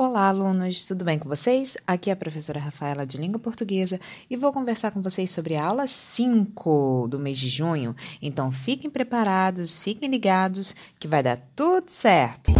Olá, 0.00 0.28
alunos, 0.28 0.86
tudo 0.86 1.04
bem 1.04 1.18
com 1.18 1.28
vocês? 1.28 1.76
Aqui 1.84 2.08
é 2.08 2.12
a 2.12 2.16
professora 2.16 2.60
Rafaela 2.60 3.04
de 3.04 3.18
Língua 3.18 3.40
Portuguesa 3.40 3.98
e 4.30 4.36
vou 4.36 4.52
conversar 4.52 4.92
com 4.92 5.02
vocês 5.02 5.28
sobre 5.28 5.56
a 5.56 5.64
aula 5.66 5.88
5 5.88 7.08
do 7.10 7.18
mês 7.18 7.36
de 7.36 7.48
junho. 7.48 7.96
Então 8.22 8.52
fiquem 8.52 8.88
preparados, 8.88 9.82
fiquem 9.82 10.08
ligados 10.08 10.72
que 11.00 11.08
vai 11.08 11.20
dar 11.20 11.40
tudo 11.56 11.90
certo. 11.90 12.52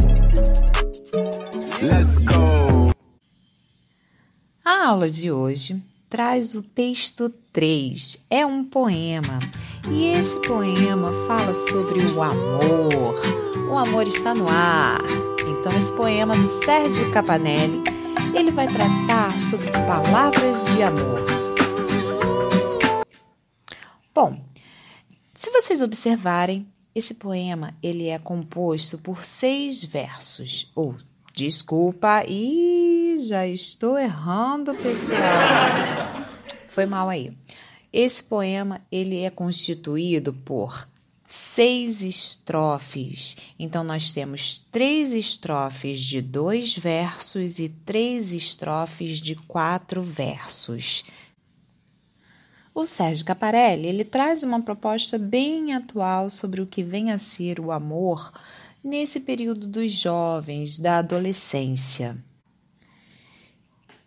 Let's 1.80 2.18
go! 2.18 2.90
A 4.64 4.88
aula 4.88 5.08
de 5.08 5.30
hoje 5.30 5.80
traz 6.10 6.56
o 6.56 6.62
texto 6.62 7.30
3. 7.52 8.18
É 8.28 8.44
um 8.44 8.64
poema 8.64 9.38
e 9.88 10.06
esse 10.08 10.40
poema 10.40 11.12
fala 11.28 11.54
sobre 11.54 12.02
o 12.02 12.20
amor. 12.20 13.14
O 13.70 13.78
amor 13.78 14.08
está 14.08 14.34
no 14.34 14.48
ar. 14.48 15.27
Então, 15.60 15.72
esse 15.80 15.92
poema 15.92 16.34
do 16.34 16.64
Sérgio 16.64 17.10
Capanelli, 17.12 17.82
ele 18.32 18.50
vai 18.52 18.68
tratar 18.68 19.30
sobre 19.50 19.70
palavras 19.72 20.64
de 20.66 20.82
amor. 20.82 21.24
Bom, 24.14 24.40
se 25.34 25.50
vocês 25.50 25.82
observarem, 25.82 26.66
esse 26.94 27.12
poema 27.12 27.74
ele 27.82 28.08
é 28.08 28.18
composto 28.18 28.98
por 28.98 29.24
seis 29.24 29.82
versos. 29.82 30.70
Ou, 30.74 30.94
desculpa, 31.34 32.24
e 32.26 33.16
já 33.20 33.46
estou 33.46 33.98
errando, 33.98 34.74
pessoal. 34.74 35.18
Foi 36.70 36.86
mal 36.86 37.08
aí. 37.08 37.36
Esse 37.92 38.22
poema 38.22 38.80
ele 38.92 39.22
é 39.22 39.30
constituído 39.30 40.32
por 40.32 40.86
seis 41.28 42.02
estrofes. 42.02 43.36
Então, 43.58 43.84
nós 43.84 44.12
temos 44.12 44.58
três 44.72 45.12
estrofes 45.12 46.00
de 46.00 46.22
dois 46.22 46.74
versos 46.74 47.58
e 47.58 47.68
três 47.68 48.32
estrofes 48.32 49.20
de 49.20 49.34
quatro 49.34 50.02
versos. 50.02 51.04
O 52.74 52.86
Sérgio 52.86 53.26
Caparelli 53.26 53.88
ele 53.88 54.04
traz 54.04 54.42
uma 54.42 54.62
proposta 54.62 55.18
bem 55.18 55.74
atual 55.74 56.30
sobre 56.30 56.62
o 56.62 56.66
que 56.66 56.82
vem 56.82 57.12
a 57.12 57.18
ser 57.18 57.60
o 57.60 57.72
amor 57.72 58.32
nesse 58.82 59.20
período 59.20 59.66
dos 59.66 59.92
jovens, 59.92 60.78
da 60.78 60.98
adolescência. 60.98 62.16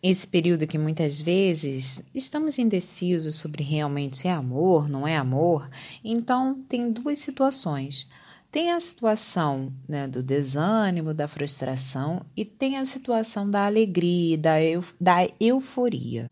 Esse 0.04 0.26
período 0.26 0.66
que 0.66 0.80
muitas 0.80 1.22
vezes 1.22 2.04
estamos 2.14 2.58
indecisos 2.58 3.36
sobre 3.36 3.64
realmente 3.64 4.28
é 4.28 4.32
amor, 4.32 4.90
não 4.90 5.08
é 5.08 5.16
amor, 5.16 5.70
então 6.04 6.56
tem 6.68 6.92
duas 6.92 7.20
situações. 7.20 8.10
Tem 8.52 8.72
a 8.72 8.80
situação 8.80 9.72
né, 9.88 10.08
do 10.08 10.24
desânimo, 10.24 11.14
da 11.14 11.28
frustração, 11.28 12.26
e 12.36 12.44
tem 12.44 12.78
a 12.78 12.86
situação 12.86 13.50
da 13.50 13.66
alegria, 13.66 14.38
da, 14.38 14.62
eu, 14.62 14.84
da 15.00 15.30
euforia. 15.40 16.30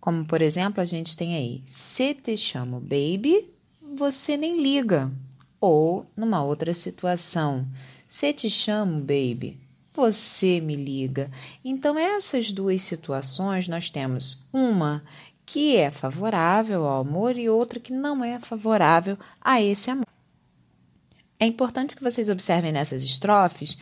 Como, 0.00 0.26
por 0.26 0.42
exemplo, 0.42 0.82
a 0.82 0.84
gente 0.84 1.16
tem 1.16 1.36
aí: 1.36 1.62
se 1.66 2.12
te 2.12 2.36
chamo 2.36 2.80
baby, 2.80 3.48
você 3.96 4.36
nem 4.36 4.60
liga. 4.60 5.10
Ou, 5.60 6.06
numa 6.16 6.42
outra 6.42 6.74
situação, 6.74 7.66
se 8.08 8.32
te 8.32 8.50
chamo 8.50 9.00
baby, 9.00 9.58
você 9.98 10.60
me 10.60 10.76
liga. 10.76 11.28
Então, 11.64 11.98
essas 11.98 12.52
duas 12.52 12.82
situações 12.82 13.66
nós 13.66 13.90
temos 13.90 14.46
uma 14.52 15.02
que 15.44 15.74
é 15.74 15.90
favorável 15.90 16.86
ao 16.86 17.00
amor 17.00 17.36
e 17.36 17.48
outra 17.48 17.80
que 17.80 17.92
não 17.92 18.22
é 18.22 18.38
favorável 18.38 19.18
a 19.40 19.60
esse 19.60 19.90
amor. 19.90 20.06
É 21.40 21.46
importante 21.46 21.96
que 21.96 22.02
vocês 22.02 22.28
observem 22.28 22.70
nessas 22.70 23.02
estrofes 23.02 23.76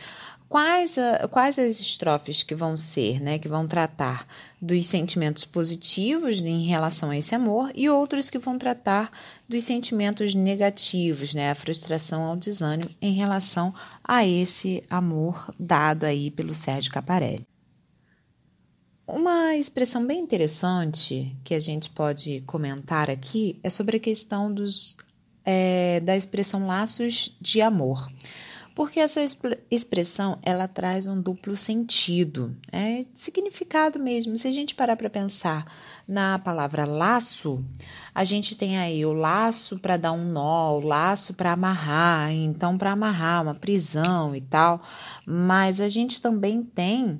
Quais, 0.49 0.97
a, 0.97 1.27
quais 1.27 1.59
as 1.59 1.79
estrofes 1.81 2.41
que 2.41 2.55
vão 2.55 2.77
ser, 2.77 3.21
né, 3.21 3.37
que 3.37 3.49
vão 3.49 3.67
tratar 3.67 4.25
dos 4.61 4.85
sentimentos 4.85 5.43
positivos 5.43 6.39
em 6.39 6.65
relação 6.65 7.09
a 7.09 7.17
esse 7.17 7.35
amor 7.35 7.69
e 7.75 7.89
outros 7.89 8.29
que 8.29 8.37
vão 8.37 8.57
tratar 8.57 9.11
dos 9.47 9.65
sentimentos 9.65 10.33
negativos, 10.33 11.33
né, 11.33 11.51
a 11.51 11.55
frustração 11.55 12.23
ao 12.23 12.37
desânimo 12.37 12.89
em 13.01 13.13
relação 13.13 13.73
a 14.01 14.25
esse 14.25 14.83
amor 14.89 15.53
dado 15.59 16.05
aí 16.05 16.31
pelo 16.31 16.55
Sérgio 16.55 16.93
Caparelli. 16.93 17.45
Uma 19.05 19.55
expressão 19.55 20.05
bem 20.05 20.19
interessante 20.19 21.35
que 21.43 21.53
a 21.53 21.59
gente 21.59 21.89
pode 21.89 22.41
comentar 22.41 23.09
aqui 23.09 23.59
é 23.63 23.69
sobre 23.69 23.97
a 23.97 24.01
questão 24.01 24.53
dos, 24.53 24.95
é, 25.45 25.99
da 26.01 26.15
expressão 26.15 26.67
laços 26.67 27.35
de 27.41 27.61
amor 27.61 28.09
porque 28.77 28.99
essa 28.99 29.21
expressão 29.71 30.37
ela 30.43 30.67
traz 30.67 31.07
um 31.07 31.19
duplo 31.19 31.57
sentido, 31.57 32.55
é 32.71 33.05
significado 33.15 33.97
mesmo. 33.97 34.37
Se 34.37 34.47
a 34.47 34.51
gente 34.51 34.75
parar 34.75 34.95
para 34.95 35.09
pensar 35.09 35.65
na 36.07 36.37
palavra 36.37 36.85
laço, 36.85 37.65
a 38.13 38.23
gente 38.23 38.55
tem 38.55 38.77
aí 38.77 39.03
o 39.03 39.13
laço 39.13 39.79
para 39.79 39.97
dar 39.97 40.11
um 40.11 40.31
nó, 40.31 40.77
o 40.77 40.79
laço 40.79 41.33
para 41.33 41.53
amarrar, 41.53 42.31
então 42.31 42.77
para 42.77 42.91
amarrar 42.91 43.41
uma 43.41 43.55
prisão 43.55 44.35
e 44.35 44.41
tal, 44.41 44.83
mas 45.25 45.81
a 45.81 45.89
gente 45.89 46.21
também 46.21 46.61
tem 46.61 47.19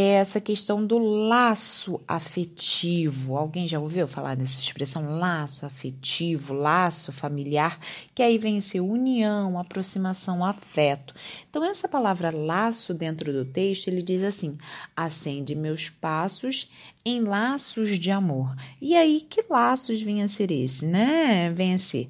é 0.00 0.12
essa 0.12 0.40
questão 0.40 0.86
do 0.86 0.96
laço 0.96 2.00
afetivo. 2.06 3.36
Alguém 3.36 3.66
já 3.66 3.80
ouviu 3.80 4.06
falar 4.06 4.36
dessa 4.36 4.60
expressão 4.60 5.18
laço 5.18 5.66
afetivo, 5.66 6.54
laço 6.54 7.10
familiar, 7.10 7.80
que 8.14 8.22
aí 8.22 8.38
vem 8.38 8.60
ser 8.60 8.78
união, 8.78 9.58
aproximação, 9.58 10.44
afeto. 10.44 11.12
Então 11.50 11.64
essa 11.64 11.88
palavra 11.88 12.30
laço 12.30 12.94
dentro 12.94 13.32
do 13.32 13.44
texto, 13.44 13.88
ele 13.88 14.00
diz 14.00 14.22
assim: 14.22 14.56
acende 14.94 15.56
meus 15.56 15.90
passos 15.90 16.70
em 17.04 17.22
laços 17.22 17.98
de 17.98 18.12
amor. 18.12 18.54
E 18.80 18.94
aí 18.94 19.20
que 19.20 19.44
laços 19.50 20.00
vem 20.00 20.22
a 20.22 20.28
ser 20.28 20.52
esse, 20.52 20.86
né? 20.86 21.50
Vem 21.50 21.74
a 21.74 21.78
ser 21.78 22.08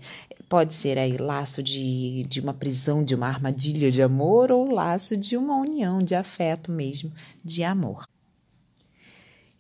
Pode 0.48 0.72
ser 0.72 0.98
aí 0.98 1.16
laço 1.16 1.62
de, 1.62 2.24
de 2.24 2.40
uma 2.40 2.54
prisão, 2.54 3.04
de 3.04 3.14
uma 3.14 3.28
armadilha 3.28 3.90
de 3.90 4.00
amor, 4.00 4.50
ou 4.50 4.70
laço 4.70 5.16
de 5.16 5.36
uma 5.36 5.56
união 5.56 5.98
de 5.98 6.14
afeto 6.14 6.72
mesmo, 6.72 7.12
de 7.44 7.62
amor. 7.62 8.06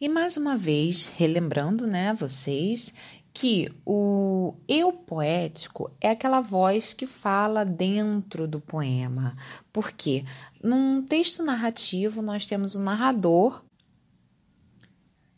E 0.00 0.08
mais 0.08 0.36
uma 0.36 0.56
vez, 0.56 1.06
relembrando, 1.16 1.86
né, 1.86 2.14
vocês, 2.14 2.94
que 3.34 3.70
o 3.84 4.54
eu 4.66 4.92
poético 4.92 5.90
é 6.00 6.10
aquela 6.10 6.40
voz 6.40 6.92
que 6.92 7.06
fala 7.06 7.64
dentro 7.64 8.48
do 8.48 8.60
poema. 8.60 9.36
Porque 9.72 10.24
num 10.62 11.02
texto 11.02 11.42
narrativo 11.42 12.22
nós 12.22 12.46
temos 12.46 12.74
um 12.74 12.82
narrador 12.82 13.62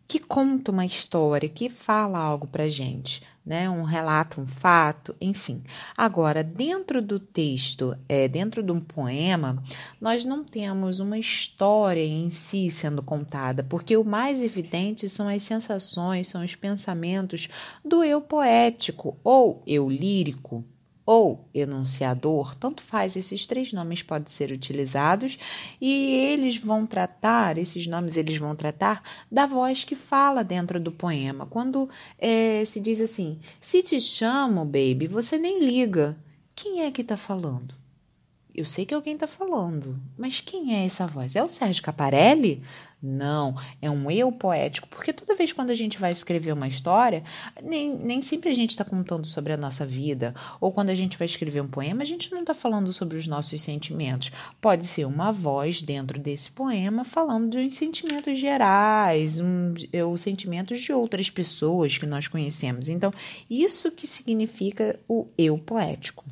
que 0.06 0.18
conta 0.18 0.72
uma 0.72 0.86
história, 0.86 1.48
que 1.48 1.68
fala 1.68 2.18
algo 2.18 2.46
para 2.46 2.68
gente, 2.68 3.22
né? 3.50 3.68
Um 3.68 3.82
relato, 3.82 4.40
um 4.40 4.46
fato, 4.46 5.12
enfim. 5.20 5.64
Agora, 5.96 6.44
dentro 6.44 7.02
do 7.02 7.18
texto, 7.18 7.96
é, 8.08 8.28
dentro 8.28 8.62
de 8.62 8.70
um 8.70 8.80
poema, 8.80 9.60
nós 10.00 10.24
não 10.24 10.44
temos 10.44 11.00
uma 11.00 11.18
história 11.18 12.00
em 12.00 12.30
si 12.30 12.70
sendo 12.70 13.02
contada, 13.02 13.64
porque 13.64 13.96
o 13.96 14.04
mais 14.04 14.40
evidente 14.40 15.08
são 15.08 15.26
as 15.26 15.42
sensações, 15.42 16.28
são 16.28 16.44
os 16.44 16.54
pensamentos 16.54 17.48
do 17.84 18.04
eu 18.04 18.20
poético 18.20 19.18
ou 19.24 19.64
eu 19.66 19.90
lírico 19.90 20.64
ou 21.12 21.44
enunciador, 21.52 22.54
tanto 22.54 22.84
faz, 22.84 23.16
esses 23.16 23.44
três 23.44 23.72
nomes 23.72 24.00
podem 24.00 24.28
ser 24.28 24.52
utilizados 24.52 25.36
e 25.80 26.14
eles 26.14 26.56
vão 26.56 26.86
tratar, 26.86 27.58
esses 27.58 27.84
nomes 27.88 28.16
eles 28.16 28.36
vão 28.36 28.54
tratar 28.54 29.02
da 29.28 29.44
voz 29.44 29.82
que 29.84 29.96
fala 29.96 30.44
dentro 30.44 30.78
do 30.78 30.92
poema. 30.92 31.46
Quando 31.46 31.90
é, 32.16 32.64
se 32.64 32.78
diz 32.78 33.00
assim, 33.00 33.40
se 33.60 33.82
te 33.82 34.00
chamo, 34.00 34.64
baby, 34.64 35.08
você 35.08 35.36
nem 35.36 35.58
liga. 35.58 36.16
Quem 36.54 36.82
é 36.82 36.92
que 36.92 37.02
está 37.02 37.16
falando? 37.16 37.74
Eu 38.54 38.64
sei 38.64 38.86
que 38.86 38.94
alguém 38.94 39.14
está 39.14 39.26
falando, 39.26 39.98
mas 40.16 40.40
quem 40.40 40.76
é 40.76 40.86
essa 40.86 41.08
voz? 41.08 41.34
É 41.34 41.42
o 41.42 41.48
Sérgio 41.48 41.82
Caparelli? 41.82 42.62
Não, 43.02 43.54
é 43.80 43.90
um 43.90 44.10
eu 44.10 44.30
poético, 44.30 44.86
porque 44.88 45.10
toda 45.10 45.34
vez 45.34 45.54
quando 45.54 45.70
a 45.70 45.74
gente 45.74 45.98
vai 45.98 46.12
escrever 46.12 46.52
uma 46.52 46.68
história, 46.68 47.24
nem, 47.62 47.96
nem 47.96 48.20
sempre 48.20 48.50
a 48.50 48.52
gente 48.52 48.70
está 48.70 48.84
contando 48.84 49.26
sobre 49.26 49.54
a 49.54 49.56
nossa 49.56 49.86
vida, 49.86 50.34
ou 50.60 50.70
quando 50.70 50.90
a 50.90 50.94
gente 50.94 51.16
vai 51.16 51.24
escrever 51.24 51.62
um 51.62 51.68
poema, 51.68 52.02
a 52.02 52.04
gente 52.04 52.30
não 52.30 52.40
está 52.40 52.52
falando 52.52 52.92
sobre 52.92 53.16
os 53.16 53.26
nossos 53.26 53.62
sentimentos. 53.62 54.30
Pode 54.60 54.86
ser 54.86 55.06
uma 55.06 55.32
voz 55.32 55.80
dentro 55.80 56.18
desse 56.18 56.50
poema 56.50 57.02
falando 57.02 57.50
de 57.50 57.70
sentimentos 57.70 58.38
gerais, 58.38 59.40
um, 59.40 59.72
os 60.12 60.20
sentimentos 60.20 60.82
de 60.82 60.92
outras 60.92 61.30
pessoas 61.30 61.96
que 61.96 62.06
nós 62.06 62.28
conhecemos. 62.28 62.86
Então, 62.86 63.12
isso 63.48 63.90
que 63.90 64.06
significa 64.06 65.00
o 65.08 65.26
eu 65.38 65.56
poético. 65.56 66.22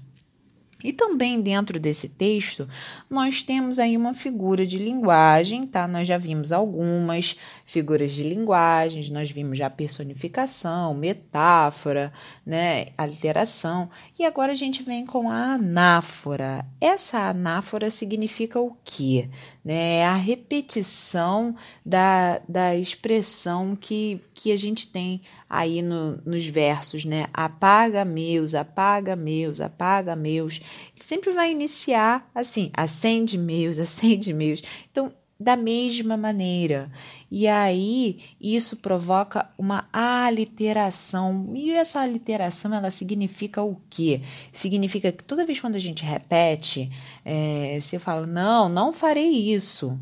E 0.82 0.92
também 0.92 1.42
dentro 1.42 1.80
desse 1.80 2.08
texto, 2.08 2.68
nós 3.10 3.42
temos 3.42 3.80
aí 3.80 3.96
uma 3.96 4.14
figura 4.14 4.64
de 4.64 4.78
linguagem, 4.78 5.66
tá? 5.66 5.88
Nós 5.88 6.06
já 6.06 6.16
vimos 6.16 6.52
algumas 6.52 7.36
figuras 7.66 8.12
de 8.12 8.22
linguagens, 8.22 9.10
nós 9.10 9.28
vimos 9.28 9.58
já 9.58 9.68
personificação, 9.68 10.94
metáfora, 10.94 12.12
né, 12.46 12.88
aliteração, 12.96 13.90
e 14.18 14.24
agora 14.24 14.52
a 14.52 14.54
gente 14.54 14.82
vem 14.82 15.04
com 15.04 15.28
a 15.28 15.54
anáfora. 15.54 16.64
Essa 16.80 17.28
anáfora 17.28 17.90
significa 17.90 18.60
o 18.60 18.76
quê? 18.84 19.28
Né? 19.64 19.96
É 19.98 20.06
a 20.06 20.14
repetição 20.14 21.56
da, 21.84 22.40
da 22.48 22.76
expressão 22.76 23.74
que, 23.74 24.20
que 24.32 24.52
a 24.52 24.56
gente 24.56 24.90
tem 24.90 25.22
aí 25.48 25.80
no, 25.82 26.20
nos 26.24 26.46
versos, 26.46 27.04
né? 27.04 27.26
Apaga 27.32 28.04
meus, 28.04 28.54
apaga 28.54 29.16
meus, 29.16 29.60
apaga 29.60 30.14
meus. 30.14 30.60
Sempre 31.00 31.32
vai 31.32 31.50
iniciar 31.50 32.28
assim, 32.34 32.70
acende 32.74 33.38
meus, 33.38 33.78
acende 33.80 34.32
meus. 34.32 34.62
Então, 34.90 35.12
da 35.40 35.56
mesma 35.56 36.16
maneira. 36.16 36.90
E 37.30 37.46
aí 37.46 38.20
isso 38.40 38.76
provoca 38.76 39.48
uma 39.56 39.88
aliteração. 39.92 41.50
E 41.54 41.70
essa 41.70 42.00
aliteração 42.00 42.74
ela 42.74 42.90
significa 42.90 43.62
o 43.62 43.80
quê? 43.88 44.22
Significa 44.52 45.12
que 45.12 45.22
toda 45.22 45.46
vez 45.46 45.60
quando 45.60 45.76
a 45.76 45.80
gente 45.80 46.04
repete, 46.04 46.90
é, 47.24 47.78
você 47.80 47.98
fala, 47.98 48.26
não, 48.26 48.68
não 48.68 48.92
farei 48.92 49.30
isso. 49.52 49.98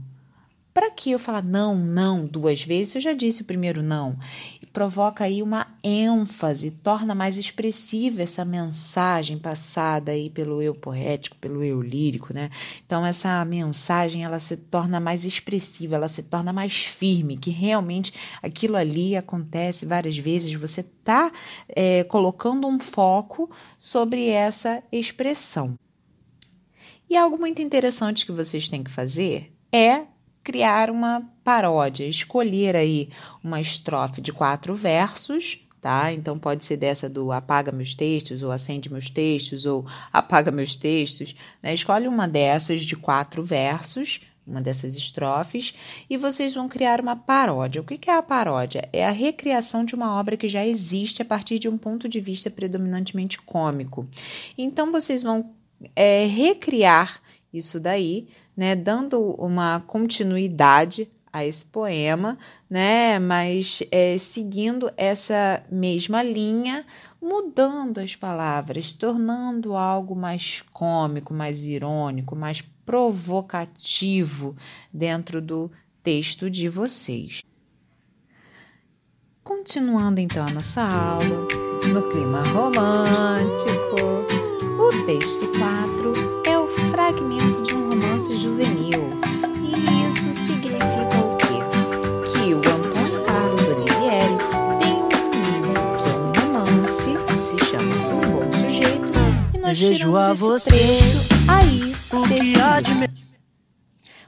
Para 0.73 0.91
que 0.91 1.11
eu 1.11 1.19
falar 1.19 1.43
não, 1.43 1.75
não 1.75 2.27
duas 2.27 2.63
vezes? 2.63 2.95
Eu 2.95 3.01
já 3.01 3.15
disse 3.15 3.41
o 3.41 3.47
primeiro 3.47 3.83
não 3.83 4.19
provoca 4.77 5.25
aí 5.25 5.43
uma 5.43 5.69
ênfase, 5.83 6.71
torna 6.71 7.15
mais 7.15 7.39
expressiva 7.39 8.21
essa 8.21 8.45
mensagem 8.45 9.39
passada 9.39 10.13
aí 10.13 10.29
pelo 10.29 10.61
eu 10.61 10.75
poético, 10.75 11.35
pelo 11.39 11.65
eu 11.65 11.81
lírico, 11.81 12.35
né? 12.35 12.51
Então 12.85 13.07
essa 13.07 13.43
mensagem 13.47 14.23
ela 14.23 14.39
se 14.39 14.55
torna 14.55 15.01
mais 15.01 15.25
expressiva, 15.25 15.95
ela 15.95 16.09
se 16.09 16.23
torna 16.23 16.53
mais 16.53 16.77
firme, 16.77 17.39
que 17.39 17.49
realmente 17.49 18.13
aquilo 18.43 18.77
ali 18.77 19.17
acontece 19.17 19.87
várias 19.87 20.19
vezes. 20.19 20.53
Você 20.53 20.83
está 20.83 21.33
é, 21.67 22.05
colocando 22.05 22.69
um 22.69 22.79
foco 22.79 23.51
sobre 23.79 24.29
essa 24.29 24.83
expressão. 24.93 25.75
E 27.09 27.17
algo 27.17 27.39
muito 27.39 27.63
interessante 27.63 28.27
que 28.27 28.33
vocês 28.33 28.69
têm 28.69 28.85
que 28.85 28.91
fazer 28.91 29.55
é 29.73 30.03
criar 30.47 30.91
uma 30.91 31.29
paródia, 31.43 32.07
escolher 32.07 32.77
aí 32.77 33.09
uma 33.43 33.61
estrofe 33.61 34.21
de 34.21 34.33
quatro 34.33 34.77
versos, 34.77 35.59
tá? 35.83 36.13
Então 36.13 36.39
pode 36.39 36.65
ser 36.65 36.77
dessa 36.77 37.09
do 37.09 37.33
apaga 37.33 37.73
meus 37.73 37.97
textos, 37.97 38.45
ou 38.45 38.53
acende 38.53 38.91
meus 38.91 39.11
textos, 39.11 39.67
ou 39.67 39.85
apaga 40.13 40.53
meus 40.53 40.77
textos, 40.77 41.35
né? 41.61 41.75
Escolhe 41.75 42.07
uma 42.07 42.29
dessas 42.29 42.83
de 42.83 42.95
quatro 42.95 43.43
versos, 43.43 44.21
uma 44.47 44.61
dessas 44.61 44.95
estrofes, 44.95 45.75
e 46.09 46.17
vocês 46.17 46.55
vão 46.55 46.69
criar 46.69 47.01
uma 47.01 47.17
paródia. 47.17 47.83
O 47.83 47.85
que 47.85 48.09
é 48.09 48.17
a 48.17 48.23
paródia? 48.23 48.89
É 48.93 49.05
a 49.05 49.11
recriação 49.11 49.85
de 49.85 49.97
uma 49.97 50.17
obra 50.17 50.37
que 50.37 50.49
já 50.49 50.65
existe 50.65 51.23
a 51.23 51.25
partir 51.25 51.59
de 51.59 51.69
um 51.69 51.77
ponto 51.77 52.09
de 52.09 52.21
vista 52.21 52.49
predominantemente 52.49 53.43
cômico. 53.43 54.07
Então 54.57 54.93
vocês 54.93 55.25
vão 55.25 55.51
é, 55.97 56.25
recriar 56.25 57.21
isso 57.53 57.81
daí 57.81 58.29
né, 58.57 58.75
dando 58.75 59.21
uma 59.39 59.81
continuidade 59.81 61.11
a 61.33 61.45
esse 61.45 61.65
poema, 61.65 62.39
né, 62.69 63.19
mas 63.19 63.83
é, 63.91 64.17
seguindo 64.17 64.91
essa 64.97 65.63
mesma 65.71 66.23
linha, 66.23 66.87
mudando 67.21 67.99
as 67.99 68.17
palavras, 68.17 68.95
tornando 68.95 69.77
algo 69.77 70.17
mais 70.17 70.63
cômico, 70.73 71.35
mais 71.35 71.65
irônico, 71.65 72.35
mais 72.35 72.63
provocativo 72.87 74.57
dentro 74.93 75.43
do 75.43 75.71
texto 76.03 76.49
de 76.49 76.69
vocês. 76.69 77.43
Continuando 79.45 80.21
então 80.21 80.45
a 80.45 80.51
nossa 80.51 80.83
aula, 80.83 81.47
no 81.93 82.03
clima 82.11 82.43
romântico, 82.49 83.97
o 84.81 85.07
texto 85.07 85.56
Desejo 99.77 100.17
a 100.17 100.33
você 100.33 100.71
aí 101.51 101.81
desse 102.31 103.23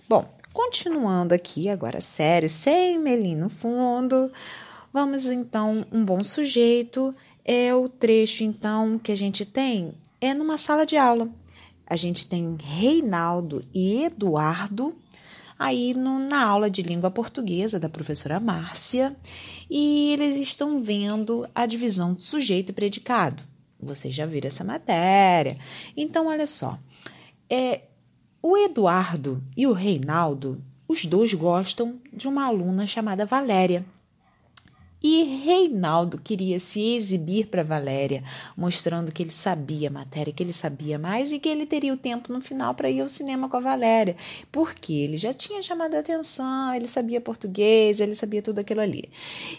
Bom, 0.07 0.29
continuando 0.53 1.33
aqui, 1.33 1.71
agora 1.71 2.03
sério, 2.03 2.51
sem 2.51 2.99
melim 2.99 3.35
no 3.35 3.49
fundo, 3.49 4.31
vamos 4.93 5.25
então, 5.25 5.87
um 5.91 6.05
bom 6.05 6.23
sujeito 6.23 7.15
é 7.47 7.75
o 7.75 7.89
trecho 7.89 8.45
então 8.45 8.99
que 8.99 9.11
a 9.11 9.15
gente 9.15 9.47
tem 9.47 9.95
é 10.21 10.35
numa 10.35 10.59
sala 10.59 10.85
de 10.85 10.99
aula. 10.99 11.31
A 11.87 11.97
gente 11.97 12.27
tem 12.27 12.59
Reinaldo 12.61 13.65
e 13.73 14.05
Eduardo 14.05 14.95
aí 15.59 15.95
no, 15.95 16.19
na 16.19 16.45
aula 16.45 16.69
de 16.69 16.83
língua 16.83 17.11
portuguesa 17.11 17.81
da 17.81 17.89
professora 17.89 18.39
Márcia 18.39 19.17
e 19.71 20.13
eles 20.13 20.37
estão 20.37 20.83
vendo 20.83 21.49
a 21.55 21.65
divisão 21.65 22.13
de 22.13 22.23
sujeito 22.23 22.69
e 22.69 22.75
predicado. 22.75 23.43
Vocês 23.81 24.15
já 24.15 24.27
viram 24.27 24.49
essa 24.49 24.65
matéria. 24.65 25.59
Então, 25.97 26.27
olha 26.27 26.47
só. 26.47 26.79
É, 27.49 27.83
o 28.43 28.57
Eduardo 28.57 29.43
e 29.57 29.67
o 29.67 29.73
Reinaldo, 29.73 30.63
os 30.87 31.05
dois 31.05 31.33
gostam 31.35 32.01
de 32.13 32.27
uma 32.29 32.45
aluna 32.45 32.87
chamada 32.87 33.27
Valéria. 33.27 33.85
E 35.03 35.23
Reinaldo 35.23 36.19
queria 36.19 36.59
se 36.59 36.81
exibir 36.81 37.47
para 37.47 37.63
Valéria, 37.63 38.25
mostrando 38.57 39.13
que 39.13 39.23
ele 39.23 39.31
sabia 39.31 39.89
a 39.89 39.93
matéria, 39.93 40.33
que 40.33 40.43
ele 40.43 40.53
sabia 40.53 40.99
mais 40.99 41.31
e 41.31 41.39
que 41.39 41.49
ele 41.49 41.67
teria 41.67 41.95
o 41.95 41.97
tempo 41.97 42.33
no 42.33 42.41
final 42.41 42.75
para 42.75 42.91
ir 42.91 43.01
ao 43.01 43.09
cinema 43.09 43.49
com 43.49 43.57
a 43.57 43.61
Valéria, 43.61 44.17
porque 44.51 44.93
ele 44.93 45.17
já 45.17 45.33
tinha 45.33 45.63
chamado 45.63 45.95
a 45.95 46.01
atenção, 46.01 46.75
ele 46.75 46.89
sabia 46.89 47.21
português, 47.21 48.01
ele 48.01 48.15
sabia 48.15 48.43
tudo 48.43 48.59
aquilo 48.59 48.81
ali. 48.81 49.09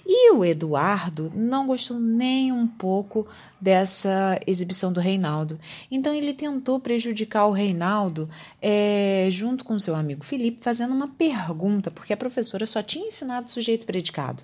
E 0.06 0.32
o 0.34 0.44
Eduardo 0.44 1.32
não 1.34 1.66
gostou 1.66 1.98
nem 1.98 2.52
um 2.52 2.68
pouco 2.68 3.26
dessa 3.62 4.40
exibição 4.46 4.92
do 4.92 5.00
Reinaldo, 5.00 5.58
então 5.90 6.14
ele 6.14 6.34
tentou 6.34 6.82
prejudicar 6.82 7.46
o 7.46 7.52
Reinaldo 7.52 8.30
é, 8.62 9.28
junto 9.32 9.64
com 9.64 9.80
seu 9.80 9.96
amigo 9.96 10.26
Felipe, 10.26 10.60
fazendo 10.62 10.94
uma 10.94 11.08
pergunta, 11.08 11.90
porque 11.90 12.12
a 12.12 12.18
professora 12.18 12.66
só 12.66 12.84
tinha 12.84 13.08
ensinado 13.08 13.50
sujeito 13.50 13.86
predicado. 13.86 14.44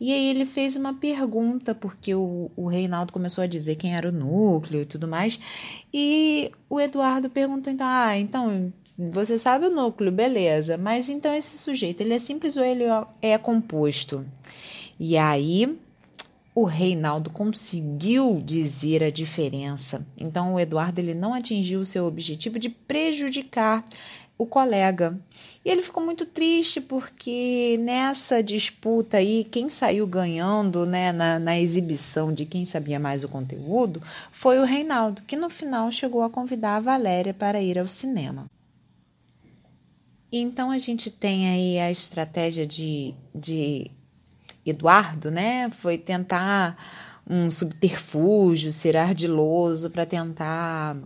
E 0.00 0.12
aí 0.12 0.21
ele 0.30 0.46
fez 0.46 0.76
uma 0.76 0.94
pergunta, 0.94 1.74
porque 1.74 2.14
o, 2.14 2.50
o 2.56 2.66
Reinaldo 2.66 3.12
começou 3.12 3.42
a 3.42 3.46
dizer 3.46 3.76
quem 3.76 3.94
era 3.94 4.08
o 4.08 4.12
núcleo 4.12 4.82
e 4.82 4.86
tudo 4.86 5.08
mais. 5.08 5.38
E 5.92 6.50
o 6.68 6.80
Eduardo 6.80 7.28
perguntou, 7.30 7.72
então, 7.72 7.86
ah, 7.86 8.18
então 8.18 8.72
você 8.98 9.38
sabe 9.38 9.66
o 9.66 9.70
núcleo, 9.70 10.12
beleza. 10.12 10.76
Mas 10.76 11.08
então 11.08 11.34
esse 11.34 11.58
sujeito, 11.58 12.00
ele 12.00 12.14
é 12.14 12.18
simples 12.18 12.56
ou 12.56 12.64
ele 12.64 12.84
é 13.20 13.36
composto? 13.38 14.24
E 14.98 15.16
aí 15.16 15.78
o 16.54 16.64
Reinaldo 16.64 17.30
conseguiu 17.30 18.40
dizer 18.44 19.02
a 19.02 19.10
diferença. 19.10 20.06
Então 20.16 20.54
o 20.54 20.60
Eduardo 20.60 21.00
ele 21.00 21.14
não 21.14 21.32
atingiu 21.32 21.80
o 21.80 21.84
seu 21.84 22.06
objetivo 22.06 22.58
de 22.58 22.68
prejudicar 22.68 23.84
o 24.42 24.46
colega. 24.46 25.18
E 25.64 25.70
ele 25.70 25.82
ficou 25.82 26.04
muito 26.04 26.26
triste 26.26 26.80
porque 26.80 27.78
nessa 27.80 28.42
disputa 28.42 29.18
aí, 29.18 29.44
quem 29.44 29.68
saiu 29.68 30.06
ganhando 30.06 30.84
né, 30.84 31.12
na, 31.12 31.38
na 31.38 31.58
exibição 31.58 32.32
de 32.32 32.44
quem 32.44 32.64
sabia 32.64 32.98
mais 32.98 33.22
o 33.22 33.28
conteúdo 33.28 34.02
foi 34.32 34.58
o 34.58 34.64
Reinaldo, 34.64 35.22
que 35.22 35.36
no 35.36 35.48
final 35.48 35.90
chegou 35.90 36.22
a 36.22 36.30
convidar 36.30 36.76
a 36.76 36.80
Valéria 36.80 37.32
para 37.32 37.60
ir 37.60 37.78
ao 37.78 37.88
cinema. 37.88 38.46
Então 40.32 40.70
a 40.70 40.78
gente 40.78 41.10
tem 41.10 41.48
aí 41.48 41.78
a 41.78 41.90
estratégia 41.90 42.66
de, 42.66 43.14
de 43.34 43.90
Eduardo, 44.64 45.30
né? 45.30 45.70
Foi 45.80 45.98
tentar 45.98 47.11
um 47.28 47.50
subterfúgio, 47.50 48.72
ser 48.72 48.96
ardiloso 48.96 49.88
para 49.88 50.04
tentar 50.04 50.96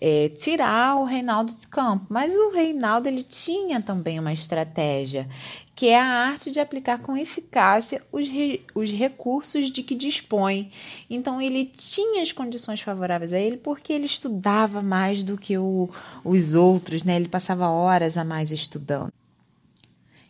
é, 0.00 0.28
tirar 0.30 0.96
o 0.96 1.04
Reinaldo 1.04 1.54
de 1.54 1.66
campo. 1.66 2.06
Mas 2.08 2.34
o 2.34 2.50
Reinaldo 2.50 3.08
ele 3.08 3.22
tinha 3.22 3.80
também 3.80 4.18
uma 4.18 4.32
estratégia, 4.32 5.28
que 5.74 5.88
é 5.88 6.00
a 6.00 6.06
arte 6.06 6.50
de 6.50 6.60
aplicar 6.60 7.00
com 7.00 7.16
eficácia 7.16 8.02
os, 8.12 8.28
re, 8.28 8.64
os 8.74 8.90
recursos 8.90 9.70
de 9.70 9.82
que 9.82 9.94
dispõe. 9.94 10.70
Então 11.10 11.42
ele 11.42 11.66
tinha 11.76 12.22
as 12.22 12.32
condições 12.32 12.80
favoráveis 12.80 13.32
a 13.32 13.38
ele 13.38 13.56
porque 13.56 13.92
ele 13.92 14.06
estudava 14.06 14.80
mais 14.80 15.22
do 15.22 15.36
que 15.36 15.58
o, 15.58 15.90
os 16.24 16.54
outros, 16.54 17.02
né? 17.02 17.16
Ele 17.16 17.28
passava 17.28 17.68
horas 17.68 18.16
a 18.16 18.24
mais 18.24 18.52
estudando. 18.52 19.12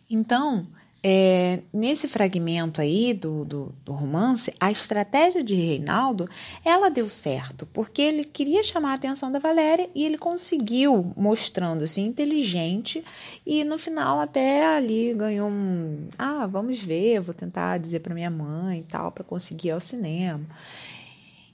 Então, 0.09 0.65
é, 1.03 1.61
nesse 1.71 2.07
fragmento 2.07 2.81
aí 2.81 3.13
do, 3.13 3.45
do, 3.45 3.75
do, 3.85 3.91
romance, 3.93 4.53
a 4.59 4.71
estratégia 4.71 5.43
de 5.43 5.55
Reinaldo, 5.55 6.29
ela 6.65 6.89
deu 6.89 7.07
certo, 7.07 7.65
porque 7.67 8.01
ele 8.01 8.23
queria 8.23 8.63
chamar 8.63 8.91
a 8.91 8.95
atenção 8.95 9.31
da 9.31 9.39
Valéria 9.39 9.89
e 9.93 10.03
ele 10.03 10.17
conseguiu, 10.17 11.13
mostrando-se 11.15 12.01
inteligente 12.01 13.03
e 13.45 13.63
no 13.63 13.77
final 13.77 14.19
até 14.19 14.65
ali 14.65 15.13
ganhou 15.13 15.49
um, 15.49 16.07
ah, 16.17 16.47
vamos 16.47 16.81
ver, 16.81 17.21
vou 17.21 17.33
tentar 17.33 17.77
dizer 17.77 17.99
para 17.99 18.15
minha 18.15 18.31
mãe 18.31 18.79
e 18.79 18.83
tal, 18.83 19.11
para 19.11 19.23
conseguir 19.23 19.69
ir 19.69 19.71
ao 19.71 19.81
cinema. 19.81 20.45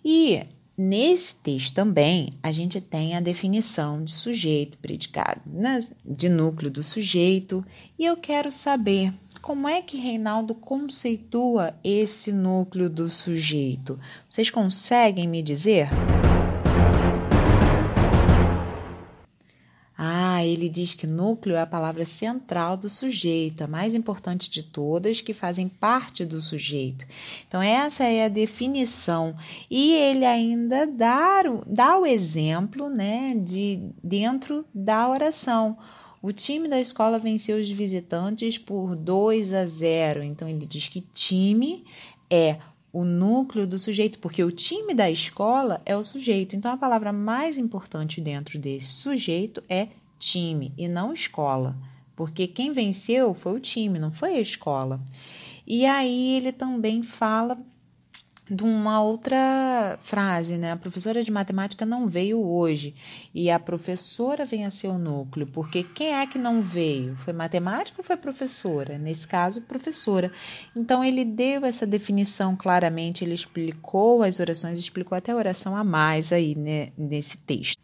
E 0.03 0.43
Nesse 0.75 1.35
texto 1.35 1.75
também 1.75 2.33
a 2.41 2.51
gente 2.51 2.81
tem 2.81 3.15
a 3.15 3.21
definição 3.21 4.03
de 4.03 4.11
sujeito, 4.11 4.75
predicado, 4.79 5.39
né? 5.45 5.87
de 6.03 6.27
núcleo 6.27 6.71
do 6.71 6.83
sujeito, 6.83 7.63
e 7.97 8.05
eu 8.05 8.17
quero 8.17 8.51
saber 8.51 9.13
como 9.43 9.67
é 9.67 9.81
que 9.81 9.97
Reinaldo 9.97 10.55
conceitua 10.55 11.75
esse 11.83 12.31
núcleo 12.31 12.89
do 12.89 13.09
sujeito. 13.09 13.99
Vocês 14.29 14.49
conseguem 14.49 15.27
me 15.27 15.43
dizer? 15.43 15.89
Ah, 19.97 20.45
ele 20.45 20.69
diz 20.69 20.93
que 20.93 21.05
núcleo 21.05 21.57
é 21.57 21.61
a 21.61 21.65
palavra 21.65 22.05
central 22.05 22.77
do 22.77 22.89
sujeito, 22.89 23.65
a 23.65 23.67
mais 23.67 23.93
importante 23.93 24.49
de 24.49 24.63
todas, 24.63 25.19
que 25.19 25.33
fazem 25.33 25.67
parte 25.67 26.23
do 26.23 26.41
sujeito. 26.41 27.05
Então, 27.45 27.61
essa 27.61 28.05
é 28.05 28.23
a 28.23 28.29
definição. 28.29 29.35
E 29.69 29.93
ele 29.93 30.23
ainda 30.23 30.87
dá, 30.87 31.43
dá 31.67 31.97
o 31.99 32.05
exemplo 32.05 32.89
né, 32.89 33.35
de 33.35 33.89
dentro 34.01 34.65
da 34.73 35.09
oração. 35.09 35.77
O 36.23 36.31
time 36.31 36.69
da 36.69 36.79
escola 36.79 37.19
venceu 37.19 37.57
os 37.57 37.69
visitantes 37.69 38.57
por 38.57 38.95
2 38.95 39.51
a 39.51 39.65
0. 39.67 40.23
Então, 40.23 40.47
ele 40.47 40.65
diz 40.65 40.87
que 40.87 41.01
time 41.13 41.83
é 42.29 42.59
o 42.93 43.03
núcleo 43.03 43.67
do 43.67 43.77
sujeito, 43.77 44.19
porque 44.19 44.41
o 44.41 44.49
time 44.49 44.93
da 44.93 45.11
escola 45.11 45.81
é 45.85 45.97
o 45.97 46.03
sujeito. 46.05 46.55
Então, 46.55 46.71
a 46.71 46.77
palavra 46.77 47.11
mais 47.11 47.57
importante 47.57 48.21
dentro 48.21 48.57
desse 48.57 48.87
sujeito 48.93 49.61
é 49.67 49.89
time 50.17 50.71
e 50.77 50.87
não 50.87 51.13
escola, 51.13 51.75
porque 52.15 52.47
quem 52.47 52.71
venceu 52.71 53.33
foi 53.33 53.57
o 53.57 53.59
time, 53.59 53.99
não 53.99 54.13
foi 54.13 54.37
a 54.37 54.41
escola. 54.41 55.01
E 55.67 55.85
aí 55.85 56.37
ele 56.37 56.53
também 56.53 57.03
fala 57.03 57.57
de 58.49 58.63
uma 58.63 59.01
outra 59.01 59.97
frase, 60.03 60.57
né? 60.57 60.71
A 60.71 60.75
professora 60.75 61.23
de 61.23 61.31
matemática 61.31 61.85
não 61.85 62.07
veio 62.07 62.43
hoje 62.45 62.93
e 63.33 63.49
a 63.49 63.57
professora 63.57 64.45
vem 64.45 64.65
a 64.65 64.69
ser 64.69 64.87
o 64.87 64.97
núcleo, 64.97 65.47
porque 65.47 65.83
quem 65.83 66.13
é 66.13 66.27
que 66.27 66.37
não 66.37 66.61
veio? 66.61 67.15
Foi 67.23 67.33
matemática 67.33 67.99
ou 67.99 68.03
foi 68.03 68.17
professora? 68.17 68.97
Nesse 68.97 69.27
caso, 69.27 69.61
professora. 69.61 70.31
Então 70.75 71.03
ele 71.03 71.23
deu 71.23 71.65
essa 71.65 71.87
definição 71.87 72.55
claramente, 72.55 73.23
ele 73.23 73.33
explicou 73.33 74.23
as 74.23 74.39
orações, 74.39 74.77
explicou 74.77 75.17
até 75.17 75.31
a 75.31 75.35
oração 75.35 75.75
a 75.75 75.83
mais 75.83 76.33
aí 76.33 76.53
né, 76.53 76.89
nesse 76.97 77.37
texto. 77.37 77.81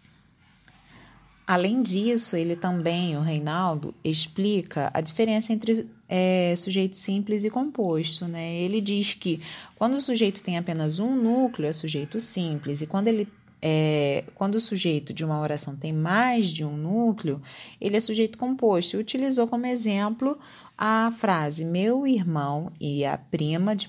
Além 1.47 1.81
disso, 1.81 2.35
ele 2.35 2.55
também, 2.55 3.17
o 3.17 3.21
Reinaldo, 3.21 3.95
explica 4.03 4.91
a 4.93 5.01
diferença 5.01 5.51
entre 5.51 5.89
é, 6.09 6.55
sujeito 6.57 6.97
simples 6.97 7.43
e 7.43 7.49
composto. 7.49 8.27
Né? 8.27 8.55
Ele 8.55 8.81
diz 8.81 9.13
que 9.13 9.39
quando 9.75 9.93
o 9.93 10.01
sujeito 10.01 10.41
tem 10.41 10.57
apenas 10.57 10.97
um 10.97 11.15
núcleo, 11.15 11.69
é 11.69 11.73
sujeito 11.73 12.19
simples, 12.19 12.81
e 12.81 12.87
quando 12.87 13.07
ele 13.07 13.27
é, 13.61 14.23
quando 14.35 14.55
o 14.55 14.61
sujeito 14.61 15.13
de 15.13 15.25
uma 15.25 15.39
oração 15.41 15.75
tem 15.75 15.91
mais 15.91 16.47
de 16.47 16.63
um 16.63 16.77
núcleo, 16.77 17.41
ele 17.79 17.97
é 17.97 17.99
sujeito 17.99 18.37
composto. 18.37 18.95
E 18.95 18.99
utilizou 18.99 19.47
como 19.47 19.65
exemplo 19.65 20.39
a 20.77 21.11
frase: 21.17 21.65
Meu 21.65 22.07
irmão 22.07 22.71
e 22.79 23.03
a 23.03 23.17
prima 23.17 23.75
de, 23.75 23.87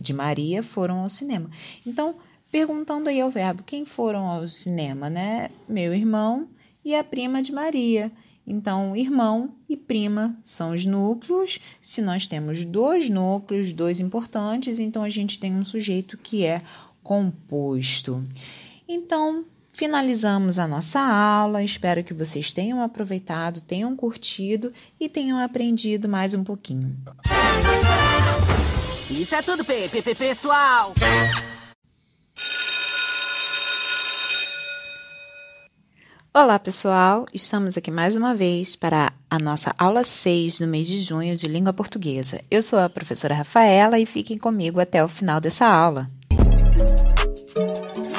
de 0.00 0.12
Maria 0.12 0.62
foram 0.62 1.00
ao 1.00 1.08
cinema. 1.08 1.50
Então, 1.84 2.14
perguntando 2.50 3.08
aí 3.08 3.20
ao 3.20 3.30
verbo: 3.30 3.64
quem 3.64 3.84
foram 3.84 4.26
ao 4.26 4.48
cinema, 4.48 5.10
né? 5.10 5.50
Meu 5.68 5.92
irmão 5.92 6.48
e 6.84 6.94
a 6.94 7.02
prima 7.02 7.42
de 7.42 7.52
Maria. 7.52 8.10
Então, 8.46 8.96
irmão 8.96 9.54
e 9.68 9.76
prima 9.76 10.36
são 10.44 10.72
os 10.72 10.84
núcleos. 10.84 11.60
Se 11.80 12.02
nós 12.02 12.26
temos 12.26 12.64
dois 12.64 13.08
núcleos, 13.08 13.72
dois 13.72 14.00
importantes, 14.00 14.80
então 14.80 15.02
a 15.02 15.08
gente 15.08 15.38
tem 15.38 15.54
um 15.54 15.64
sujeito 15.64 16.18
que 16.18 16.44
é 16.44 16.62
composto. 17.02 18.24
Então, 18.88 19.44
finalizamos 19.72 20.58
a 20.58 20.66
nossa 20.66 21.00
aula. 21.00 21.62
Espero 21.62 22.04
que 22.04 22.12
vocês 22.12 22.52
tenham 22.52 22.82
aproveitado, 22.82 23.60
tenham 23.60 23.96
curtido 23.96 24.72
e 24.98 25.08
tenham 25.08 25.38
aprendido 25.38 26.08
mais 26.08 26.34
um 26.34 26.44
pouquinho. 26.44 26.96
Isso 29.10 29.34
é 29.34 29.42
tudo, 29.42 29.64
pessoal! 30.16 30.94
Olá, 36.34 36.58
pessoal! 36.58 37.26
Estamos 37.34 37.76
aqui 37.76 37.90
mais 37.90 38.16
uma 38.16 38.34
vez 38.34 38.74
para 38.74 39.12
a 39.28 39.38
nossa 39.38 39.74
aula 39.76 40.02
6 40.02 40.60
do 40.60 40.66
mês 40.66 40.86
de 40.86 40.96
junho 40.96 41.36
de 41.36 41.46
língua 41.46 41.74
portuguesa. 41.74 42.40
Eu 42.50 42.62
sou 42.62 42.78
a 42.78 42.88
professora 42.88 43.34
Rafaela 43.34 43.98
e 43.98 44.06
fiquem 44.06 44.38
comigo 44.38 44.80
até 44.80 45.04
o 45.04 45.08
final 45.08 45.42
dessa 45.42 45.66
aula. 45.66 46.08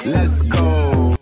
Let's 0.05 0.43
go! 0.43 1.17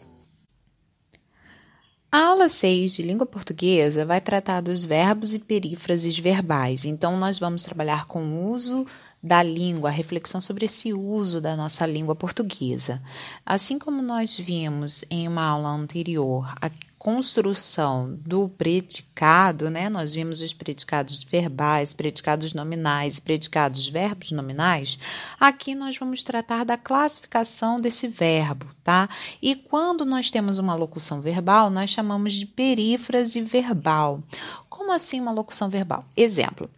A 2.12 2.26
aula 2.26 2.50
6 2.50 2.96
de 2.96 3.04
língua 3.04 3.26
portuguesa 3.26 4.06
vai 4.06 4.20
tratar 4.20 4.60
dos 4.60 4.84
verbos 4.84 5.34
e 5.34 5.40
perífrases 5.40 6.20
verbais. 6.20 6.84
Então, 6.84 7.16
nós 7.16 7.40
vamos 7.40 7.64
trabalhar 7.64 8.06
com 8.06 8.22
o 8.22 8.52
uso 8.52 8.86
da 9.24 9.44
língua, 9.44 9.90
a 9.90 9.94
reflexão 9.94 10.42
sobre 10.42 10.66
esse 10.66 10.94
uso 10.94 11.40
da 11.40 11.56
nossa 11.56 11.86
língua 11.86 12.16
portuguesa. 12.16 13.02
Assim 13.46 13.78
como 13.78 14.02
nós 14.02 14.38
vimos 14.38 15.04
em 15.10 15.28
uma 15.28 15.44
aula 15.44 15.70
anterior 15.70 16.54
a 16.62 16.70
construção 17.02 18.14
do 18.24 18.48
predicado, 18.48 19.68
né? 19.72 19.90
Nós 19.90 20.14
vimos 20.14 20.40
os 20.40 20.54
predicados 20.54 21.24
verbais, 21.24 21.94
predicados 21.94 22.54
nominais, 22.54 23.20
predicados 23.20 23.90
verbos 23.90 24.32
nominais. 24.32 25.00
Aqui 25.40 25.74
nós 25.74 25.98
vamos 25.98 26.22
tratar 26.22 26.64
da 26.64 26.78
classificação 26.78 27.82
desse 27.82 28.08
verbo, 28.08 28.68
tá? 28.84 29.10
E 29.42 29.56
quando 29.56 30.06
nós 30.06 30.30
temos 30.30 30.60
uma 30.60 30.76
locução 30.76 31.22
verbal, 31.22 31.72
nós 31.72 31.90
chamamos 31.90 32.34
de 32.34 32.46
perífrase 32.46 33.42
verbal. 33.42 34.22
Como 34.70 34.92
assim 34.92 35.20
uma 35.20 35.32
locução 35.32 35.70
verbal? 35.70 36.06
Exemplo: 36.16 36.70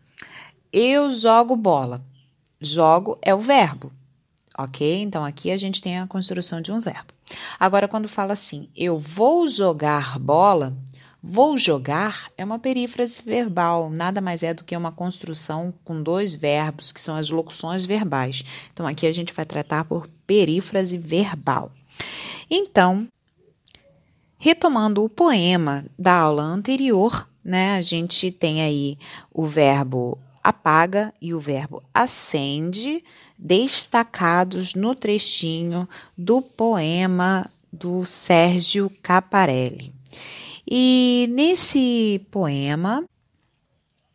eu 0.71 1.11
jogo 1.11 1.53
bola. 1.53 2.01
Jogo 2.65 3.17
é 3.21 3.35
o 3.35 3.39
verbo, 3.39 3.91
ok? 4.57 5.01
Então 5.01 5.25
aqui 5.25 5.51
a 5.51 5.57
gente 5.57 5.81
tem 5.81 5.99
a 5.99 6.07
construção 6.07 6.61
de 6.61 6.71
um 6.71 6.79
verbo. 6.79 7.13
Agora, 7.59 7.87
quando 7.87 8.07
fala 8.07 8.33
assim, 8.33 8.69
eu 8.75 8.97
vou 8.97 9.47
jogar 9.47 10.17
bola, 10.17 10.73
vou 11.21 11.57
jogar 11.57 12.29
é 12.37 12.43
uma 12.43 12.59
perífrase 12.59 13.21
verbal, 13.21 13.89
nada 13.89 14.21
mais 14.21 14.43
é 14.43 14.53
do 14.53 14.63
que 14.63 14.75
uma 14.75 14.91
construção 14.91 15.73
com 15.83 16.01
dois 16.01 16.33
verbos, 16.33 16.91
que 16.91 17.01
são 17.01 17.15
as 17.15 17.29
locuções 17.29 17.85
verbais. 17.85 18.43
Então 18.71 18.87
aqui 18.87 19.07
a 19.07 19.11
gente 19.11 19.33
vai 19.33 19.45
tratar 19.45 19.83
por 19.85 20.07
perífrase 20.25 20.97
verbal. 20.97 21.71
Então, 22.49 23.07
retomando 24.37 25.03
o 25.03 25.09
poema 25.09 25.85
da 25.97 26.13
aula 26.13 26.43
anterior, 26.43 27.27
né, 27.43 27.75
a 27.75 27.81
gente 27.81 28.31
tem 28.31 28.61
aí 28.61 28.97
o 29.33 29.45
verbo 29.45 30.17
apaga 30.43 31.13
e 31.21 31.33
o 31.33 31.39
verbo 31.39 31.81
acende, 31.93 33.03
destacados 33.37 34.73
no 34.73 34.93
trechinho 34.93 35.87
do 36.17 36.41
poema 36.41 37.49
do 37.71 38.05
Sérgio 38.05 38.91
Caparelli. 39.01 39.93
E 40.69 41.27
nesse 41.31 42.25
poema, 42.29 43.03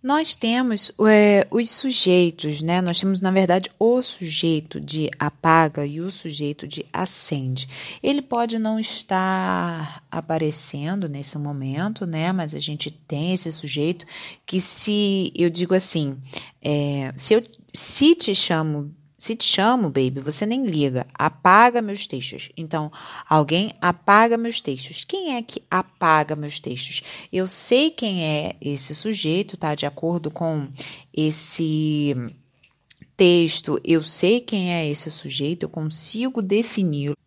nós 0.08 0.34
temos 0.34 0.90
é, 1.06 1.46
os 1.50 1.68
sujeitos, 1.68 2.62
né? 2.62 2.80
Nós 2.80 2.98
temos, 2.98 3.20
na 3.20 3.30
verdade, 3.30 3.70
o 3.78 4.02
sujeito 4.02 4.80
de 4.80 5.10
apaga 5.18 5.84
e 5.84 6.00
o 6.00 6.10
sujeito 6.10 6.66
de 6.66 6.86
acende. 6.90 7.68
Ele 8.02 8.22
pode 8.22 8.58
não 8.58 8.80
estar 8.80 10.02
aparecendo 10.10 11.10
nesse 11.10 11.36
momento, 11.36 12.06
né? 12.06 12.32
Mas 12.32 12.54
a 12.54 12.58
gente 12.58 12.90
tem 12.90 13.34
esse 13.34 13.52
sujeito 13.52 14.06
que, 14.46 14.62
se 14.62 15.30
eu 15.34 15.50
digo 15.50 15.74
assim, 15.74 16.16
é, 16.62 17.12
se 17.18 17.34
eu 17.34 17.42
se 17.74 18.14
te 18.14 18.34
chamo 18.34 18.90
se 19.18 19.34
te 19.34 19.44
chamo, 19.44 19.90
baby, 19.90 20.20
você 20.20 20.46
nem 20.46 20.64
liga. 20.64 21.04
Apaga 21.12 21.82
meus 21.82 22.06
textos. 22.06 22.50
Então, 22.56 22.90
alguém 23.28 23.74
apaga 23.80 24.38
meus 24.38 24.60
textos. 24.60 25.02
Quem 25.02 25.34
é 25.34 25.42
que 25.42 25.60
apaga 25.68 26.36
meus 26.36 26.60
textos? 26.60 27.02
Eu 27.32 27.48
sei 27.48 27.90
quem 27.90 28.24
é 28.24 28.56
esse 28.60 28.94
sujeito, 28.94 29.56
tá? 29.56 29.74
De 29.74 29.86
acordo 29.86 30.30
com 30.30 30.68
esse 31.12 32.14
texto, 33.16 33.80
eu 33.82 34.04
sei 34.04 34.40
quem 34.40 34.72
é 34.72 34.88
esse 34.88 35.10
sujeito, 35.10 35.64
eu 35.64 35.68
consigo 35.68 36.40
defini-lo. 36.40 37.17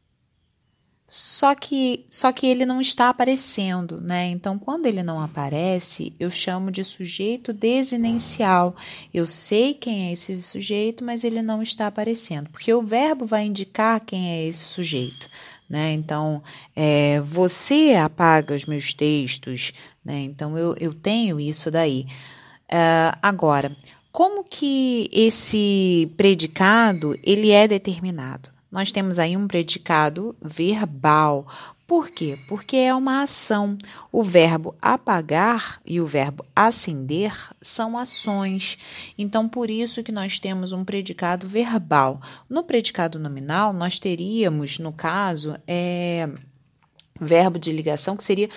Só 1.14 1.54
que 1.54 2.06
só 2.10 2.32
que 2.32 2.48
ele 2.48 2.66
não 2.66 2.80
está 2.80 3.10
aparecendo, 3.10 4.00
né? 4.00 4.30
Então, 4.30 4.58
quando 4.58 4.86
ele 4.86 5.04
não 5.04 5.20
aparece, 5.20 6.14
eu 6.18 6.32
chamo 6.32 6.72
de 6.72 6.86
sujeito 6.86 7.52
desinencial. 7.52 8.74
Eu 9.14 9.28
sei 9.28 9.74
quem 9.74 10.08
é 10.08 10.14
esse 10.14 10.42
sujeito, 10.42 11.04
mas 11.04 11.26
ele 11.26 11.42
não 11.42 11.62
está 11.62 11.88
aparecendo, 11.88 12.50
porque 12.50 12.74
o 12.74 12.82
verbo 12.82 13.26
vai 13.26 13.46
indicar 13.46 14.00
quem 14.00 14.30
é 14.30 14.48
esse 14.48 14.64
sujeito. 14.64 15.30
Né? 15.70 15.92
Então, 15.92 16.42
é, 16.74 17.20
você 17.20 17.94
apaga 17.94 18.56
os 18.56 18.64
meus 18.66 18.94
textos, 18.94 19.74
né? 20.06 20.22
Então, 20.22 20.58
eu, 20.58 20.78
eu 20.80 20.94
tenho 20.94 21.42
isso 21.42 21.70
daí. 21.70 22.06
Uh, 22.70 23.18
agora, 23.22 23.76
como 24.14 24.46
que 24.46 25.10
esse 25.12 26.10
predicado 26.16 27.20
ele 27.22 27.52
é 27.52 27.68
determinado? 27.68 28.50
Nós 28.72 28.92
temos 28.92 29.20
aí 29.20 29.36
um 29.36 29.48
predicado 29.48 30.36
verbal. 30.42 31.46
Por 31.86 32.10
quê? 32.10 32.40
Porque 32.48 32.78
é 32.78 32.96
uma 32.96 33.22
ação. 33.22 33.78
O 34.14 34.24
verbo 34.24 34.74
apagar 34.82 35.82
e 35.86 36.00
o 36.00 36.06
verbo 36.06 36.46
acender 36.56 37.34
são 37.62 37.98
ações. 37.98 38.78
Então, 39.18 39.50
por 39.50 39.70
isso 39.70 40.02
que 40.02 40.12
nós 40.12 40.40
temos 40.40 40.72
um 40.72 40.86
predicado 40.86 41.50
verbal. 41.50 42.22
No 42.50 42.64
predicado 42.64 43.20
nominal, 43.20 43.74
nós 43.74 44.00
teríamos, 44.00 44.80
no 44.80 44.94
caso, 44.94 45.58
é 45.68 46.30
verbo 47.22 47.60
de 47.60 47.72
ligação 47.72 48.18
que 48.18 48.24
seria 48.24 48.50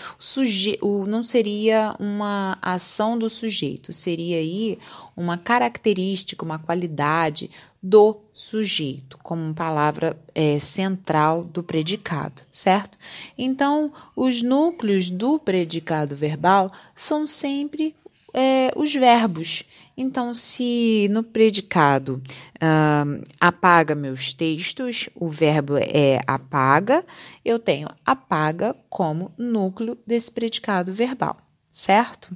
o, 0.81 1.07
não 1.07 1.23
seria 1.23 1.95
uma 1.99 2.57
ação 2.63 3.19
do 3.19 3.29
sujeito, 3.29 3.93
seria 3.93 4.39
aí 4.39 4.79
uma 5.15 5.37
característica, 5.37 6.43
uma 6.43 6.59
qualidade 6.59 7.51
do 7.87 8.17
sujeito, 8.33 9.19
como 9.23 9.53
palavra 9.53 10.19
é, 10.35 10.59
central 10.59 11.45
do 11.45 11.63
predicado, 11.63 12.41
certo? 12.51 12.97
Então, 13.37 13.93
os 14.17 14.41
núcleos 14.41 15.11
do 15.11 15.39
predicado 15.39 16.17
verbal 16.17 16.71
são 16.97 17.27
sempre 17.27 17.95
é, 18.33 18.73
os 18.75 18.91
verbos. 18.95 19.65
Então, 19.95 20.33
se 20.33 21.09
no 21.11 21.23
predicado 21.23 22.23
uh, 22.57 23.23
apaga 23.39 23.95
meus 23.95 24.33
textos, 24.33 25.11
o 25.15 25.29
verbo 25.29 25.77
é 25.77 26.21
apaga, 26.27 27.05
eu 27.45 27.59
tenho 27.59 27.89
apaga 28.05 28.75
como 28.89 29.31
núcleo 29.37 29.99
desse 30.07 30.33
predicado 30.33 30.91
verbal, 30.91 31.37
certo? 31.69 32.35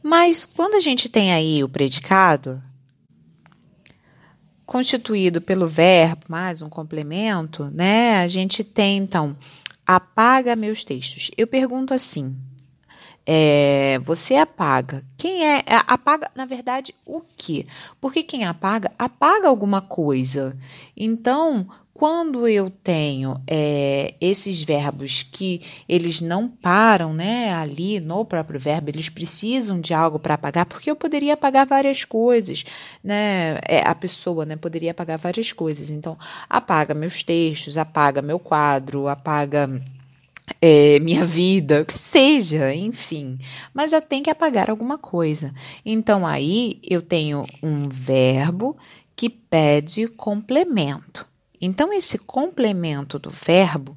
Mas 0.00 0.46
quando 0.46 0.76
a 0.76 0.80
gente 0.80 1.08
tem 1.08 1.32
aí 1.32 1.62
o 1.64 1.68
predicado 1.68 2.62
constituído 4.68 5.40
pelo 5.40 5.66
verbo 5.66 6.26
mais 6.28 6.60
um 6.60 6.68
complemento, 6.68 7.64
né? 7.72 8.18
A 8.18 8.28
gente 8.28 8.62
tem 8.62 8.98
então 8.98 9.34
apaga 9.86 10.54
meus 10.54 10.84
textos. 10.84 11.30
Eu 11.38 11.46
pergunto 11.46 11.94
assim: 11.94 12.36
é, 13.24 13.98
você 14.00 14.36
apaga. 14.36 15.02
Quem 15.16 15.42
é, 15.42 15.60
é? 15.60 15.82
Apaga, 15.86 16.30
na 16.34 16.44
verdade, 16.44 16.94
o 17.06 17.22
que? 17.22 17.66
Porque 17.98 18.22
quem 18.22 18.44
apaga, 18.44 18.92
apaga 18.98 19.48
alguma 19.48 19.80
coisa. 19.80 20.54
Então, 20.94 21.66
quando 21.98 22.46
eu 22.46 22.70
tenho 22.70 23.42
é, 23.44 24.14
esses 24.20 24.62
verbos 24.62 25.26
que 25.32 25.62
eles 25.88 26.20
não 26.20 26.48
param, 26.48 27.12
né, 27.12 27.52
ali 27.52 27.98
no 27.98 28.24
próprio 28.24 28.60
verbo, 28.60 28.88
eles 28.88 29.08
precisam 29.08 29.80
de 29.80 29.92
algo 29.92 30.16
para 30.16 30.34
apagar, 30.34 30.64
porque 30.64 30.88
eu 30.88 30.94
poderia 30.94 31.34
apagar 31.34 31.66
várias 31.66 32.04
coisas, 32.04 32.64
né, 33.02 33.58
é, 33.66 33.82
a 33.84 33.96
pessoa, 33.96 34.46
né, 34.46 34.54
poderia 34.54 34.92
apagar 34.92 35.18
várias 35.18 35.52
coisas. 35.52 35.90
Então, 35.90 36.16
apaga 36.48 36.94
meus 36.94 37.24
textos, 37.24 37.76
apaga 37.76 38.22
meu 38.22 38.38
quadro, 38.38 39.08
apaga 39.08 39.68
é, 40.62 41.00
minha 41.00 41.24
vida, 41.24 41.84
que 41.84 41.98
seja, 41.98 42.72
enfim. 42.72 43.38
Mas 43.74 43.92
eu 43.92 44.00
tenho 44.00 44.22
que 44.22 44.30
apagar 44.30 44.70
alguma 44.70 44.98
coisa. 44.98 45.52
Então 45.84 46.24
aí 46.24 46.78
eu 46.80 47.02
tenho 47.02 47.44
um 47.60 47.88
verbo 47.88 48.76
que 49.16 49.28
pede 49.28 50.06
complemento. 50.06 51.27
Então 51.60 51.92
esse 51.92 52.18
complemento 52.18 53.18
do 53.18 53.30
verbo, 53.30 53.96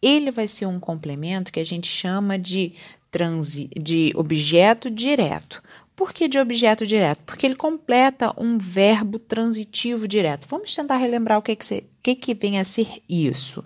ele 0.00 0.30
vai 0.30 0.46
ser 0.46 0.66
um 0.66 0.80
complemento 0.80 1.52
que 1.52 1.60
a 1.60 1.64
gente 1.64 1.88
chama 1.88 2.38
de 2.38 2.74
transi 3.10 3.68
de 3.76 4.12
objeto 4.16 4.90
direto. 4.90 5.62
Por 5.94 6.12
que 6.12 6.26
de 6.26 6.38
objeto 6.38 6.86
direto? 6.86 7.22
Porque 7.24 7.46
ele 7.46 7.54
completa 7.54 8.32
um 8.40 8.56
verbo 8.56 9.18
transitivo 9.18 10.08
direto. 10.08 10.48
Vamos 10.48 10.74
tentar 10.74 10.96
relembrar 10.96 11.38
o 11.38 11.42
que, 11.42 11.54
que, 11.54 11.84
que, 12.02 12.14
que 12.14 12.34
vem 12.34 12.58
a 12.58 12.64
ser 12.64 13.02
isso. 13.08 13.62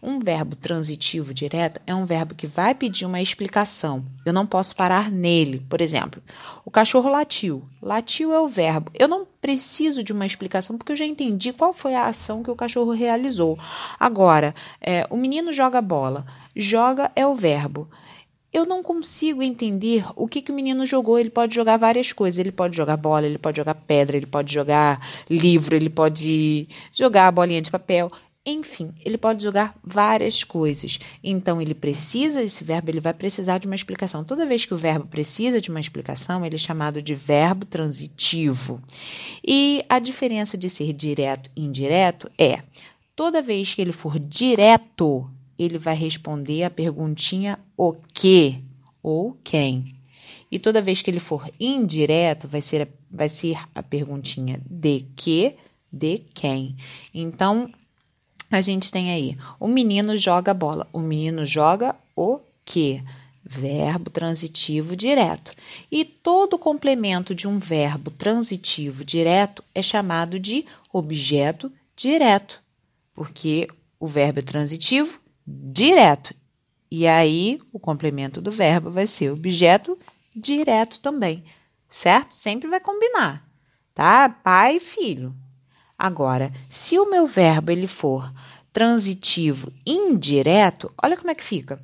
Um 0.00 0.20
verbo 0.20 0.54
transitivo 0.54 1.34
direto 1.34 1.80
é 1.86 1.92
um 1.92 2.06
verbo 2.06 2.34
que 2.34 2.46
vai 2.46 2.72
pedir 2.74 3.04
uma 3.04 3.20
explicação. 3.20 4.04
Eu 4.24 4.32
não 4.32 4.46
posso 4.46 4.76
parar 4.76 5.10
nele. 5.10 5.60
Por 5.68 5.80
exemplo, 5.80 6.22
o 6.64 6.70
cachorro 6.70 7.10
latiu. 7.10 7.64
Latiu 7.82 8.32
é 8.32 8.38
o 8.38 8.48
verbo. 8.48 8.92
Eu 8.94 9.08
não 9.08 9.26
preciso 9.40 10.04
de 10.04 10.12
uma 10.12 10.26
explicação 10.26 10.78
porque 10.78 10.92
eu 10.92 10.96
já 10.96 11.04
entendi 11.04 11.52
qual 11.52 11.72
foi 11.72 11.94
a 11.94 12.06
ação 12.06 12.44
que 12.44 12.50
o 12.50 12.56
cachorro 12.56 12.92
realizou. 12.92 13.58
Agora, 13.98 14.54
é, 14.80 15.04
o 15.10 15.16
menino 15.16 15.52
joga 15.52 15.82
bola. 15.82 16.24
Joga 16.54 17.10
é 17.16 17.26
o 17.26 17.34
verbo 17.34 17.88
eu 18.52 18.64
não 18.64 18.82
consigo 18.82 19.42
entender 19.42 20.04
o 20.16 20.26
que, 20.26 20.40
que 20.40 20.50
o 20.50 20.54
menino 20.54 20.86
jogou. 20.86 21.18
Ele 21.18 21.30
pode 21.30 21.54
jogar 21.54 21.76
várias 21.76 22.12
coisas. 22.12 22.38
Ele 22.38 22.50
pode 22.50 22.76
jogar 22.76 22.96
bola, 22.96 23.26
ele 23.26 23.38
pode 23.38 23.58
jogar 23.58 23.74
pedra, 23.74 24.16
ele 24.16 24.26
pode 24.26 24.52
jogar 24.52 25.06
livro, 25.28 25.76
ele 25.76 25.90
pode 25.90 26.66
jogar 26.92 27.30
bolinha 27.30 27.60
de 27.60 27.70
papel. 27.70 28.10
Enfim, 28.50 28.94
ele 29.04 29.18
pode 29.18 29.42
jogar 29.42 29.76
várias 29.84 30.42
coisas. 30.42 30.98
Então, 31.22 31.60
ele 31.60 31.74
precisa, 31.74 32.42
esse 32.42 32.64
verbo, 32.64 32.90
ele 32.90 32.98
vai 32.98 33.12
precisar 33.12 33.58
de 33.58 33.66
uma 33.66 33.76
explicação. 33.76 34.24
Toda 34.24 34.46
vez 34.46 34.64
que 34.64 34.72
o 34.72 34.78
verbo 34.78 35.06
precisa 35.06 35.60
de 35.60 35.68
uma 35.68 35.78
explicação, 35.78 36.46
ele 36.46 36.54
é 36.54 36.58
chamado 36.58 37.02
de 37.02 37.14
verbo 37.14 37.66
transitivo. 37.66 38.80
E 39.46 39.84
a 39.86 39.98
diferença 39.98 40.56
de 40.56 40.70
ser 40.70 40.94
direto 40.94 41.50
e 41.54 41.62
indireto 41.62 42.30
é: 42.38 42.62
toda 43.14 43.42
vez 43.42 43.74
que 43.74 43.82
ele 43.82 43.92
for 43.92 44.18
direto, 44.18 45.30
ele 45.58 45.76
vai 45.76 45.94
responder 45.94 46.62
a 46.62 46.70
perguntinha 46.70 47.58
o 47.76 47.92
que 48.14 48.62
ou 49.02 49.36
quem. 49.44 49.94
E 50.50 50.58
toda 50.58 50.80
vez 50.80 51.02
que 51.02 51.10
ele 51.10 51.20
for 51.20 51.50
indireto, 51.60 52.48
vai 52.48 52.62
ser, 52.62 52.88
vai 53.10 53.28
ser 53.28 53.58
a 53.74 53.82
perguntinha 53.82 54.58
de 54.64 55.04
que, 55.14 55.54
de 55.92 56.22
quem. 56.32 56.76
Então, 57.12 57.70
a 58.50 58.60
gente 58.60 58.90
tem 58.90 59.10
aí: 59.10 59.36
o 59.60 59.68
menino 59.68 60.16
joga 60.16 60.54
bola. 60.54 60.86
O 60.92 61.00
menino 61.00 61.44
joga 61.44 61.94
o 62.16 62.40
que? 62.64 63.02
Verbo 63.44 64.10
transitivo 64.10 64.94
direto. 64.94 65.52
E 65.90 66.04
todo 66.04 66.58
complemento 66.58 67.34
de 67.34 67.48
um 67.48 67.58
verbo 67.58 68.10
transitivo 68.10 69.04
direto 69.04 69.64
é 69.74 69.82
chamado 69.82 70.38
de 70.38 70.66
objeto 70.92 71.72
direto, 71.96 72.60
porque 73.14 73.68
o 73.98 74.06
verbo 74.06 74.40
é 74.40 74.42
transitivo 74.42 75.18
direto. 75.46 76.34
E 76.90 77.06
aí, 77.06 77.60
o 77.72 77.78
complemento 77.78 78.40
do 78.40 78.50
verbo 78.50 78.90
vai 78.90 79.06
ser 79.06 79.30
objeto 79.30 79.98
direto 80.34 81.00
também, 81.00 81.44
certo? 81.90 82.34
Sempre 82.34 82.68
vai 82.68 82.80
combinar, 82.80 83.46
tá? 83.94 84.28
Pai 84.28 84.76
e 84.76 84.80
filho. 84.80 85.34
Agora, 85.98 86.52
se 86.70 86.96
o 86.96 87.10
meu 87.10 87.26
verbo 87.26 87.72
ele 87.72 87.88
for 87.88 88.32
transitivo 88.72 89.72
indireto, 89.84 90.92
olha 91.02 91.16
como 91.16 91.30
é 91.30 91.34
que 91.34 91.42
fica. 91.42 91.82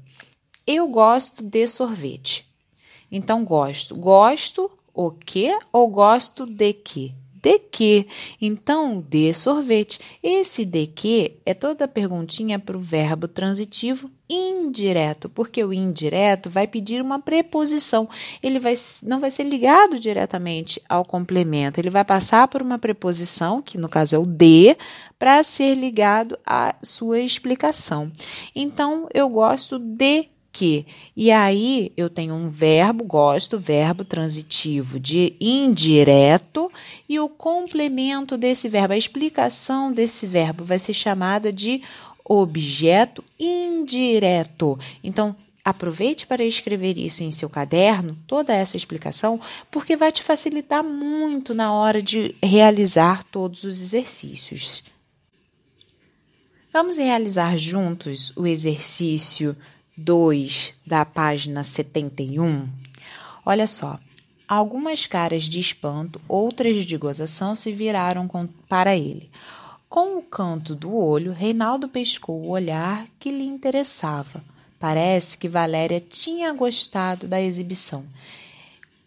Eu 0.64 0.86
gosto 0.86 1.42
de 1.42 1.66
sorvete. 1.66 2.48
Então, 3.10 3.44
gosto. 3.44 3.96
Gosto 3.96 4.70
o 4.94 5.10
quê 5.10 5.58
ou 5.72 5.88
gosto 5.88 6.46
de 6.46 6.72
quê? 6.72 7.12
De 7.44 7.58
que. 7.58 8.06
Então, 8.40 9.04
de 9.06 9.34
sorvete. 9.34 10.00
Esse 10.22 10.64
de 10.64 10.86
que 10.86 11.36
é 11.44 11.52
toda 11.52 11.84
a 11.84 11.88
perguntinha 11.88 12.58
para 12.58 12.76
o 12.76 12.80
verbo 12.80 13.28
transitivo 13.28 14.10
indireto, 14.28 15.28
porque 15.28 15.62
o 15.62 15.70
indireto 15.70 16.48
vai 16.48 16.66
pedir 16.66 17.02
uma 17.02 17.18
preposição. 17.18 18.08
Ele 18.42 18.58
vai, 18.58 18.74
não 19.02 19.20
vai 19.20 19.30
ser 19.30 19.44
ligado 19.44 20.00
diretamente 20.00 20.80
ao 20.88 21.04
complemento, 21.04 21.78
ele 21.78 21.90
vai 21.90 22.04
passar 22.04 22.48
por 22.48 22.62
uma 22.62 22.78
preposição, 22.78 23.60
que 23.60 23.76
no 23.76 23.88
caso 23.88 24.16
é 24.16 24.18
o 24.18 24.24
de, 24.24 24.74
para 25.18 25.42
ser 25.42 25.74
ligado 25.74 26.38
à 26.46 26.74
sua 26.82 27.20
explicação. 27.20 28.10
Então, 28.56 29.06
eu 29.12 29.28
gosto 29.28 29.78
de 29.78 30.30
que. 30.54 30.86
E 31.16 31.32
aí 31.32 31.92
eu 31.96 32.08
tenho 32.08 32.34
um 32.34 32.48
verbo, 32.48 33.04
gosto, 33.04 33.58
verbo 33.58 34.04
transitivo 34.04 35.00
de 35.00 35.34
indireto, 35.40 36.70
e 37.08 37.18
o 37.18 37.28
complemento 37.28 38.38
desse 38.38 38.68
verbo, 38.68 38.94
a 38.94 38.96
explicação 38.96 39.92
desse 39.92 40.26
verbo 40.26 40.64
vai 40.64 40.78
ser 40.78 40.94
chamada 40.94 41.52
de 41.52 41.82
objeto 42.24 43.22
indireto. 43.38 44.78
Então, 45.02 45.36
aproveite 45.62 46.26
para 46.26 46.44
escrever 46.44 46.96
isso 46.96 47.24
em 47.24 47.32
seu 47.32 47.50
caderno, 47.50 48.16
toda 48.26 48.54
essa 48.54 48.76
explicação, 48.76 49.40
porque 49.70 49.96
vai 49.96 50.12
te 50.12 50.22
facilitar 50.22 50.84
muito 50.84 51.52
na 51.52 51.72
hora 51.72 52.00
de 52.00 52.34
realizar 52.42 53.24
todos 53.24 53.64
os 53.64 53.80
exercícios. 53.80 54.84
Vamos 56.72 56.96
realizar 56.96 57.56
juntos 57.56 58.32
o 58.36 58.46
exercício 58.46 59.56
2 59.96 60.74
da 60.84 61.04
página 61.04 61.62
71? 61.62 62.68
Olha 63.46 63.66
só. 63.66 63.98
Algumas 64.46 65.06
caras 65.06 65.44
de 65.44 65.60
espanto, 65.60 66.20
outras 66.28 66.84
de 66.84 66.96
gozação 66.96 67.54
se 67.54 67.72
viraram 67.72 68.26
com, 68.26 68.46
para 68.68 68.96
ele. 68.96 69.30
Com 69.88 70.18
o 70.18 70.22
canto 70.22 70.74
do 70.74 70.94
olho, 70.94 71.32
Reinaldo 71.32 71.88
pescou 71.88 72.42
o 72.42 72.50
olhar 72.50 73.06
que 73.18 73.30
lhe 73.30 73.44
interessava. 73.44 74.42
Parece 74.80 75.38
que 75.38 75.48
Valéria 75.48 76.00
tinha 76.00 76.52
gostado 76.52 77.28
da 77.28 77.40
exibição 77.40 78.04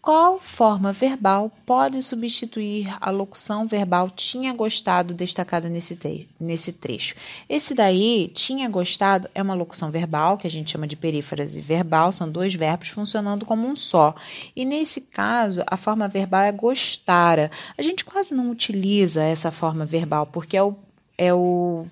qual 0.00 0.38
forma 0.40 0.92
verbal 0.92 1.50
pode 1.66 2.00
substituir 2.02 2.96
a 3.00 3.10
locução 3.10 3.66
verbal 3.66 4.08
tinha 4.08 4.54
gostado 4.54 5.12
destacada 5.12 5.68
nesse, 5.68 6.26
nesse 6.40 6.72
trecho? 6.72 7.14
Esse 7.48 7.74
daí, 7.74 8.28
tinha 8.28 8.68
gostado, 8.68 9.28
é 9.34 9.42
uma 9.42 9.54
locução 9.54 9.90
verbal, 9.90 10.38
que 10.38 10.46
a 10.46 10.50
gente 10.50 10.70
chama 10.70 10.86
de 10.86 10.96
perífrase 10.96 11.60
verbal, 11.60 12.12
são 12.12 12.30
dois 12.30 12.54
verbos 12.54 12.88
funcionando 12.88 13.44
como 13.44 13.66
um 13.66 13.74
só. 13.74 14.14
E 14.54 14.64
nesse 14.64 15.00
caso, 15.00 15.62
a 15.66 15.76
forma 15.76 16.06
verbal 16.08 16.42
é 16.42 16.52
gostara. 16.52 17.50
A 17.76 17.82
gente 17.82 18.04
quase 18.04 18.34
não 18.34 18.50
utiliza 18.50 19.22
essa 19.22 19.50
forma 19.50 19.84
verbal, 19.84 20.26
porque 20.26 20.56
é 20.56 20.62
o, 20.62 20.76
é 21.18 21.34
o 21.34 21.86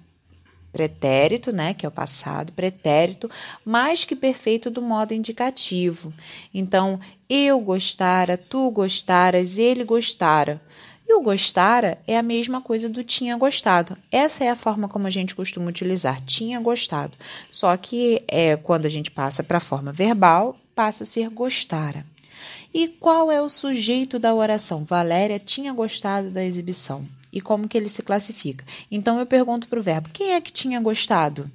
pretérito, 0.77 1.53
né, 1.53 1.73
que 1.73 1.87
é 1.87 1.89
o 1.89 1.93
passado, 1.93 2.53
pretérito, 2.53 3.31
mais 3.65 4.05
que 4.05 4.15
perfeito 4.15 4.69
do 4.69 4.83
modo 4.83 5.15
indicativo. 5.15 6.12
Então, 6.53 7.01
eu 7.31 7.59
gostara, 7.59 8.37
tu 8.37 8.71
gostaras, 8.71 9.57
ele 9.57 9.85
gostara. 9.85 10.61
E 11.09 11.15
o 11.15 11.23
gostara 11.23 11.97
é 12.07 12.19
a 12.19 12.23
mesma 12.23 12.61
coisa 12.61 12.91
do 12.91 13.03
tinha 13.03 13.39
gostado. 13.39 13.97
Essa 14.12 14.45
é 14.45 14.51
a 14.51 14.57
forma 14.57 14.87
como 14.87 15.07
a 15.07 15.11
gente 15.11 15.35
costuma 15.35 15.71
utilizar, 15.71 16.23
tinha 16.27 16.61
gostado. 16.61 17.17
Só 17.51 17.75
que 17.79 18.23
é 18.29 18.55
quando 18.57 18.85
a 18.85 18.91
gente 18.91 19.11
passa 19.11 19.43
para 19.43 19.57
a 19.57 19.61
forma 19.61 19.93
verbal, 19.93 20.59
passa 20.75 21.05
a 21.05 21.07
ser 21.07 21.31
gostara. 21.31 22.05
E 22.75 22.87
qual 22.87 23.33
é 23.33 23.41
o 23.41 23.49
sujeito 23.49 24.19
da 24.19 24.35
oração? 24.35 24.85
Valéria 24.85 25.39
tinha 25.39 25.73
gostado 25.73 26.31
da 26.31 26.45
exibição 26.45 27.07
e 27.37 27.40
como 27.42 27.68
que 27.68 27.77
ele 27.77 27.90
se 27.90 28.03
classifica. 28.03 28.64
Então 28.90 29.20
eu 29.20 29.27
pergunto 29.27 29.68
para 29.68 29.79
o 29.79 29.83
verbo: 29.83 30.09
quem 30.11 30.33
é 30.33 30.40
que 30.40 30.51
tinha 30.51 30.81
gostado? 30.81 31.51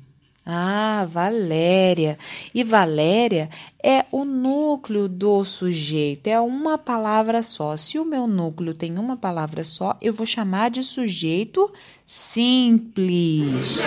Ah, 0.46 1.08
Valéria. 1.10 2.20
E 2.54 2.64
Valéria 2.64 3.50
é 3.84 4.06
o 4.12 4.24
núcleo 4.24 5.10
do 5.10 5.44
sujeito, 5.44 6.28
é 6.28 6.40
uma 6.40 6.78
palavra 6.78 7.42
só. 7.42 7.76
Se 7.76 7.98
o 7.98 8.06
meu 8.06 8.28
núcleo 8.28 8.76
tem 8.76 9.00
uma 9.00 9.18
palavra 9.18 9.64
só, 9.64 9.98
eu 10.00 10.14
vou 10.14 10.26
chamar 10.26 10.70
de 10.70 10.84
sujeito 10.84 11.72
simples. 12.06 13.80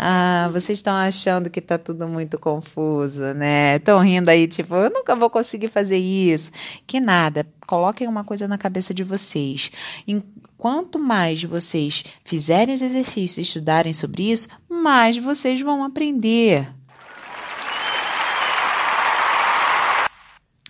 Ah, 0.00 0.48
vocês 0.52 0.78
estão 0.78 0.94
achando 0.94 1.50
que 1.50 1.58
está 1.58 1.76
tudo 1.76 2.06
muito 2.06 2.38
confuso, 2.38 3.34
né? 3.34 3.76
Estão 3.76 3.98
rindo 3.98 4.28
aí, 4.28 4.46
tipo, 4.46 4.76
eu 4.76 4.90
nunca 4.90 5.16
vou 5.16 5.28
conseguir 5.28 5.66
fazer 5.66 5.98
isso. 5.98 6.52
Que 6.86 7.00
nada, 7.00 7.44
coloquem 7.66 8.06
uma 8.06 8.22
coisa 8.22 8.46
na 8.46 8.56
cabeça 8.56 8.94
de 8.94 9.02
vocês. 9.02 9.72
Quanto 10.56 11.00
mais 11.00 11.42
vocês 11.42 12.04
fizerem 12.24 12.76
os 12.76 12.80
exercícios 12.80 13.38
e 13.38 13.42
estudarem 13.42 13.92
sobre 13.92 14.30
isso, 14.30 14.46
mais 14.68 15.16
vocês 15.16 15.60
vão 15.60 15.82
aprender. 15.82 16.68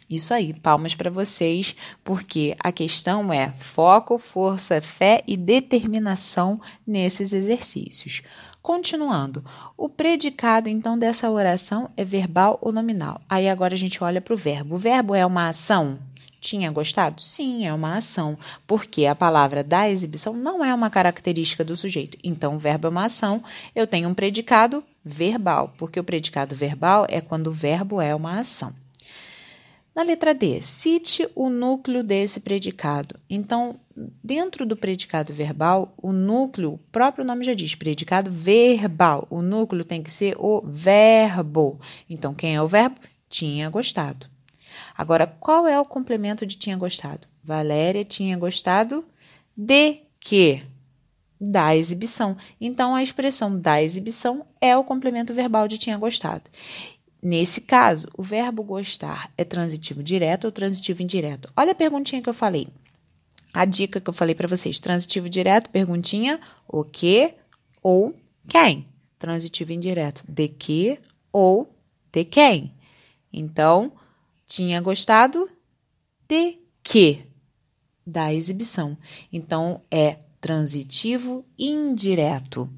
Isso 0.09 0.33
aí, 0.33 0.55
palmas 0.55 0.95
para 0.95 1.11
vocês, 1.11 1.77
porque 2.03 2.57
a 2.61 2.73
questão 2.73 3.31
é 3.31 3.53
foco, 3.59 4.17
força, 4.17 4.81
fé 4.81 5.23
e 5.27 5.37
determinação 5.37 6.59
nesses 6.87 7.31
exercícios. 7.31 8.23
Continuando, 8.69 9.43
o 9.79 9.89
predicado 9.89 10.69
então 10.69 10.99
dessa 10.99 11.31
oração 11.31 11.89
é 11.97 12.05
verbal 12.05 12.59
ou 12.61 12.71
nominal. 12.71 13.19
Aí 13.27 13.49
agora 13.49 13.73
a 13.73 13.79
gente 13.79 14.05
olha 14.05 14.21
para 14.21 14.35
o 14.35 14.37
verbo. 14.37 14.75
O 14.75 14.79
verbo 14.79 15.15
é 15.15 15.25
uma 15.25 15.49
ação? 15.49 15.99
Tinha 16.39 16.71
gostado? 16.71 17.23
Sim, 17.23 17.65
é 17.65 17.73
uma 17.73 17.97
ação, 17.97 18.37
porque 18.67 19.07
a 19.07 19.15
palavra 19.15 19.65
da 19.65 19.89
exibição 19.89 20.35
não 20.35 20.63
é 20.63 20.75
uma 20.75 20.91
característica 20.91 21.65
do 21.65 21.79
sujeito. 21.79 22.19
Então, 22.23 22.57
o 22.57 22.59
verbo 22.59 22.89
é 22.89 22.91
uma 22.91 23.07
ação, 23.07 23.43
eu 23.75 23.87
tenho 23.87 24.07
um 24.07 24.13
predicado 24.13 24.85
verbal, 25.03 25.73
porque 25.79 25.99
o 25.99 26.05
predicado 26.05 26.55
verbal 26.55 27.07
é 27.09 27.23
quando 27.23 27.47
o 27.47 27.53
verbo 27.53 28.03
é 28.03 28.15
uma 28.15 28.39
ação. 28.39 28.75
Na 29.99 30.05
letra 30.05 30.33
D, 30.33 30.63
cite 30.63 31.29
o 31.35 31.51
núcleo 31.51 32.05
desse 32.05 32.39
predicado. 32.39 33.19
Então, 33.29 33.81
dentro 34.23 34.65
do 34.65 34.77
predicado 34.77 35.35
verbal, 35.35 35.93
o 36.01 36.13
núcleo, 36.13 36.75
o 36.75 36.79
próprio 36.93 37.25
nome 37.25 37.45
já 37.45 37.53
diz, 37.53 37.75
predicado 37.75 38.31
verbal. 38.31 39.27
O 39.29 39.43
núcleo 39.43 39.85
tem 39.85 40.01
que 40.01 40.13
ser 40.13 40.37
o 40.39 40.63
verbo. 40.65 41.81
Então, 42.09 42.33
quem 42.33 42.55
é 42.55 42.63
o 42.63 42.69
verbo? 42.69 42.95
Tinha 43.29 43.69
gostado. 43.69 44.29
Agora, 44.97 45.27
qual 45.27 45.67
é 45.67 45.81
o 45.81 45.85
complemento 45.85 46.47
de 46.47 46.57
tinha 46.57 46.77
gostado? 46.77 47.27
Valéria 47.43 48.05
tinha 48.05 48.39
gostado 48.39 49.05
de 49.57 50.03
quê? 50.21 50.63
Da 51.41 51.75
exibição. 51.75 52.37
Então, 52.61 52.95
a 52.95 53.03
expressão 53.03 53.59
da 53.59 53.83
exibição 53.83 54.47
é 54.61 54.77
o 54.77 54.85
complemento 54.85 55.35
verbal 55.35 55.67
de 55.67 55.77
tinha 55.77 55.99
gostado. 55.99 56.45
Nesse 57.21 57.61
caso, 57.61 58.09
o 58.17 58.23
verbo 58.23 58.63
gostar 58.63 59.31
é 59.37 59.45
transitivo 59.45 60.03
direto 60.03 60.45
ou 60.45 60.53
transitivo 60.53 61.03
indireto? 61.03 61.53
Olha 61.57 61.73
a 61.73 61.75
perguntinha 61.75 62.23
que 62.23 62.29
eu 62.29 62.35
falei. 62.35 62.69
A 63.53 63.65
dica 63.65 64.01
que 64.01 64.09
eu 64.09 64.15
falei 64.15 64.35
para 64.35 64.47
vocês: 64.47 64.79
transitivo 64.79 65.29
direto, 65.29 65.71
perguntinha, 65.71 66.41
o 66.67 66.85
que 66.85 67.35
ou 67.83 68.15
quem? 68.49 68.87
Transitivo 69.19 69.73
indireto, 69.73 70.23
de 70.29 70.49
que 70.49 70.99
ou 71.33 71.69
de 72.13 72.25
quem? 72.25 72.73
Então, 73.33 73.93
tinha 74.47 74.81
gostado 74.81 75.51
de 76.29 76.59
que? 76.83 77.25
Da 78.07 78.33
exibição. 78.33 78.97
Então, 79.33 79.83
é 79.91 80.19
transitivo 80.41 81.45
indireto. 81.59 82.71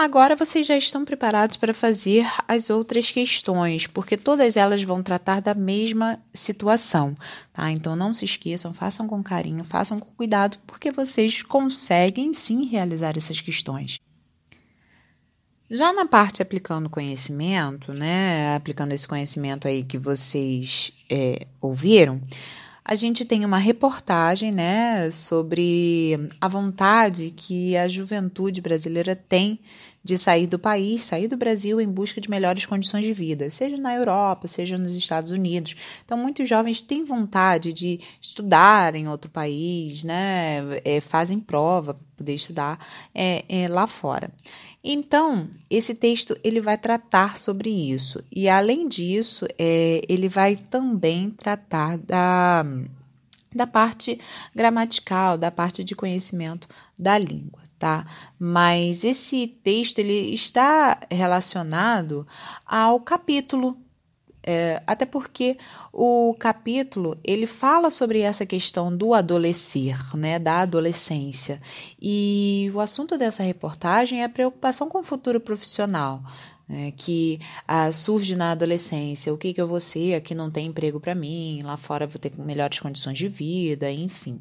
Agora 0.00 0.34
vocês 0.34 0.66
já 0.66 0.78
estão 0.78 1.04
preparados 1.04 1.58
para 1.58 1.74
fazer 1.74 2.26
as 2.48 2.70
outras 2.70 3.10
questões, 3.10 3.86
porque 3.86 4.16
todas 4.16 4.56
elas 4.56 4.82
vão 4.82 5.02
tratar 5.02 5.42
da 5.42 5.52
mesma 5.52 6.18
situação, 6.32 7.14
tá? 7.52 7.70
Então 7.70 7.94
não 7.94 8.14
se 8.14 8.24
esqueçam, 8.24 8.72
façam 8.72 9.06
com 9.06 9.22
carinho, 9.22 9.62
façam 9.62 10.00
com 10.00 10.10
cuidado, 10.12 10.56
porque 10.66 10.90
vocês 10.90 11.42
conseguem 11.42 12.32
sim 12.32 12.64
realizar 12.64 13.18
essas 13.18 13.42
questões. 13.42 14.00
Já 15.70 15.92
na 15.92 16.06
parte 16.06 16.40
aplicando 16.40 16.88
conhecimento, 16.88 17.92
né? 17.92 18.56
Aplicando 18.56 18.92
esse 18.92 19.06
conhecimento 19.06 19.68
aí 19.68 19.84
que 19.84 19.98
vocês 19.98 20.92
é, 21.10 21.46
ouviram, 21.60 22.22
a 22.90 22.96
gente 22.96 23.24
tem 23.24 23.44
uma 23.44 23.58
reportagem 23.58 24.50
né, 24.50 25.12
sobre 25.12 26.18
a 26.40 26.48
vontade 26.48 27.32
que 27.36 27.76
a 27.76 27.86
juventude 27.86 28.60
brasileira 28.60 29.14
tem 29.14 29.60
de 30.02 30.16
sair 30.16 30.46
do 30.46 30.58
país, 30.58 31.04
sair 31.04 31.28
do 31.28 31.36
Brasil 31.36 31.80
em 31.80 31.88
busca 31.88 32.20
de 32.20 32.30
melhores 32.30 32.64
condições 32.64 33.04
de 33.04 33.12
vida, 33.12 33.50
seja 33.50 33.76
na 33.76 33.94
Europa, 33.94 34.48
seja 34.48 34.78
nos 34.78 34.94
Estados 34.94 35.30
Unidos. 35.30 35.76
Então, 36.04 36.16
muitos 36.16 36.48
jovens 36.48 36.80
têm 36.80 37.04
vontade 37.04 37.72
de 37.72 38.00
estudar 38.20 38.94
em 38.94 39.08
outro 39.08 39.30
país, 39.30 40.02
né? 40.02 40.80
É, 40.84 41.00
fazem 41.00 41.38
prova 41.38 41.94
para 41.94 42.04
poder 42.16 42.34
estudar 42.34 42.78
é, 43.14 43.44
é, 43.48 43.68
lá 43.68 43.86
fora. 43.86 44.30
Então, 44.82 45.48
esse 45.68 45.94
texto 45.94 46.38
ele 46.42 46.60
vai 46.60 46.78
tratar 46.78 47.36
sobre 47.36 47.68
isso. 47.68 48.24
E, 48.32 48.48
além 48.48 48.88
disso, 48.88 49.46
é, 49.58 50.02
ele 50.08 50.28
vai 50.28 50.56
também 50.56 51.28
tratar 51.30 51.98
da, 51.98 52.64
da 53.54 53.66
parte 53.66 54.18
gramatical, 54.54 55.36
da 55.36 55.50
parte 55.50 55.84
de 55.84 55.94
conhecimento 55.94 56.66
da 56.98 57.18
língua 57.18 57.59
tá? 57.80 58.06
Mas 58.38 59.02
esse 59.02 59.46
texto 59.46 59.98
ele 59.98 60.34
está 60.34 61.00
relacionado 61.10 62.26
ao 62.66 63.00
capítulo, 63.00 63.74
é, 64.42 64.82
até 64.86 65.06
porque 65.06 65.56
o 65.90 66.36
capítulo 66.38 67.16
ele 67.24 67.46
fala 67.46 67.90
sobre 67.90 68.20
essa 68.20 68.44
questão 68.44 68.94
do 68.94 69.14
adolescer, 69.14 69.96
né, 70.14 70.38
da 70.38 70.60
adolescência. 70.60 71.58
E 72.00 72.70
o 72.74 72.80
assunto 72.80 73.16
dessa 73.16 73.42
reportagem 73.42 74.20
é 74.20 74.24
a 74.24 74.28
preocupação 74.28 74.86
com 74.86 74.98
o 74.98 75.04
futuro 75.04 75.40
profissional 75.40 76.22
né, 76.70 76.92
que 76.96 77.40
ah, 77.66 77.90
surge 77.90 78.36
na 78.36 78.52
adolescência, 78.52 79.34
o 79.34 79.36
que, 79.36 79.52
que 79.52 79.60
eu 79.60 79.66
vou 79.66 79.80
ser, 79.80 80.14
aqui 80.14 80.36
não 80.36 80.48
tem 80.48 80.68
emprego 80.68 81.00
para 81.00 81.16
mim, 81.16 81.62
lá 81.64 81.76
fora 81.76 82.06
vou 82.06 82.20
ter 82.20 82.32
melhores 82.38 82.78
condições 82.78 83.18
de 83.18 83.26
vida, 83.26 83.90
enfim. 83.90 84.40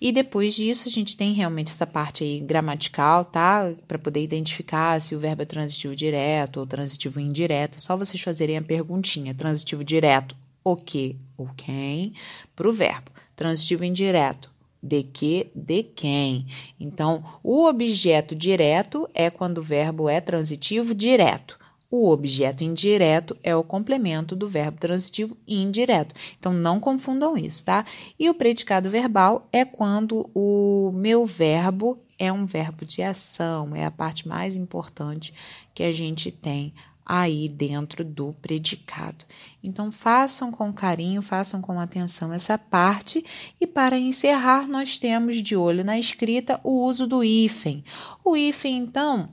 E 0.00 0.10
depois 0.10 0.56
disso 0.56 0.88
a 0.88 0.90
gente 0.90 1.16
tem 1.16 1.32
realmente 1.32 1.70
essa 1.70 1.86
parte 1.86 2.24
aí 2.24 2.40
gramatical, 2.40 3.24
tá? 3.24 3.72
Para 3.86 3.96
poder 3.96 4.24
identificar 4.24 5.00
se 5.00 5.14
o 5.14 5.20
verbo 5.20 5.42
é 5.42 5.44
transitivo 5.44 5.94
direto 5.94 6.58
ou 6.58 6.66
transitivo 6.66 7.20
indireto, 7.20 7.80
só 7.80 7.96
vocês 7.96 8.20
fazerem 8.20 8.58
a 8.58 8.62
perguntinha, 8.62 9.32
transitivo 9.32 9.84
direto, 9.84 10.34
o 10.64 10.74
que 10.74 11.16
ou 11.38 11.48
quem, 11.56 12.12
para 12.56 12.68
o 12.68 12.72
verbo. 12.72 13.12
Transitivo 13.36 13.84
indireto, 13.84 14.51
De 14.82 15.02
que? 15.04 15.50
De 15.54 15.82
quem. 15.82 16.46
Então, 16.80 17.22
o 17.42 17.66
objeto 17.66 18.34
direto 18.34 19.08
é 19.14 19.30
quando 19.30 19.58
o 19.58 19.62
verbo 19.62 20.08
é 20.08 20.20
transitivo 20.20 20.94
direto. 20.94 21.56
O 21.88 22.08
objeto 22.08 22.64
indireto 22.64 23.36
é 23.42 23.54
o 23.54 23.62
complemento 23.62 24.34
do 24.34 24.48
verbo 24.48 24.80
transitivo 24.80 25.36
indireto. 25.46 26.14
Então, 26.38 26.52
não 26.52 26.80
confundam 26.80 27.36
isso, 27.36 27.64
tá? 27.64 27.84
E 28.18 28.28
o 28.30 28.34
predicado 28.34 28.88
verbal 28.88 29.46
é 29.52 29.64
quando 29.64 30.30
o 30.34 30.90
meu 30.94 31.26
verbo 31.26 31.98
é 32.18 32.32
um 32.32 32.46
verbo 32.46 32.84
de 32.84 33.02
ação, 33.02 33.76
é 33.76 33.84
a 33.84 33.90
parte 33.90 34.26
mais 34.26 34.56
importante 34.56 35.34
que 35.74 35.82
a 35.82 35.92
gente 35.92 36.30
tem 36.30 36.72
aí 37.04 37.48
dentro 37.48 38.04
do 38.04 38.34
predicado. 38.40 39.24
Então, 39.62 39.90
façam 39.90 40.50
com 40.50 40.72
carinho, 40.72 41.22
façam 41.22 41.60
com 41.60 41.78
atenção 41.78 42.32
essa 42.32 42.56
parte. 42.56 43.24
E 43.60 43.66
para 43.66 43.98
encerrar, 43.98 44.68
nós 44.68 44.98
temos 44.98 45.42
de 45.42 45.56
olho 45.56 45.84
na 45.84 45.98
escrita 45.98 46.60
o 46.62 46.84
uso 46.84 47.06
do 47.06 47.22
hífen. 47.22 47.84
O 48.24 48.36
hífen, 48.36 48.76
então, 48.76 49.28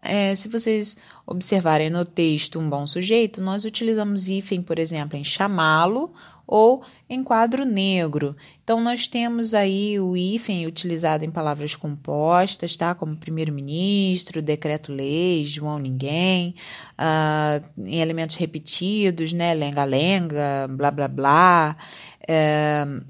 é, 0.00 0.34
se 0.34 0.48
vocês 0.48 0.96
observarem 1.26 1.88
no 1.88 2.04
texto 2.04 2.58
um 2.58 2.68
bom 2.68 2.86
sujeito, 2.86 3.40
nós 3.40 3.64
utilizamos 3.64 4.28
hífen, 4.28 4.62
por 4.62 4.78
exemplo, 4.78 5.16
em 5.16 5.24
chamá-lo 5.24 6.12
ou 6.46 6.82
em 7.08 7.22
quadro 7.22 7.64
negro. 7.64 8.36
Então, 8.62 8.80
nós 8.80 9.06
temos 9.06 9.54
aí 9.54 9.98
o 9.98 10.16
hífen 10.16 10.66
utilizado 10.66 11.24
em 11.24 11.30
palavras 11.30 11.74
compostas, 11.74 12.76
tá? 12.76 12.94
Como 12.94 13.16
primeiro-ministro, 13.16 14.42
decreto-lei, 14.42 15.44
João 15.44 15.78
Ninguém, 15.78 16.54
uh, 16.98 17.64
em 17.78 18.00
elementos 18.00 18.36
repetidos, 18.36 19.32
né? 19.32 19.54
Lenga-lenga, 19.54 20.68
blá, 20.70 20.90
blá, 20.90 21.08
blá. 21.08 21.76
Uh, 22.22 23.04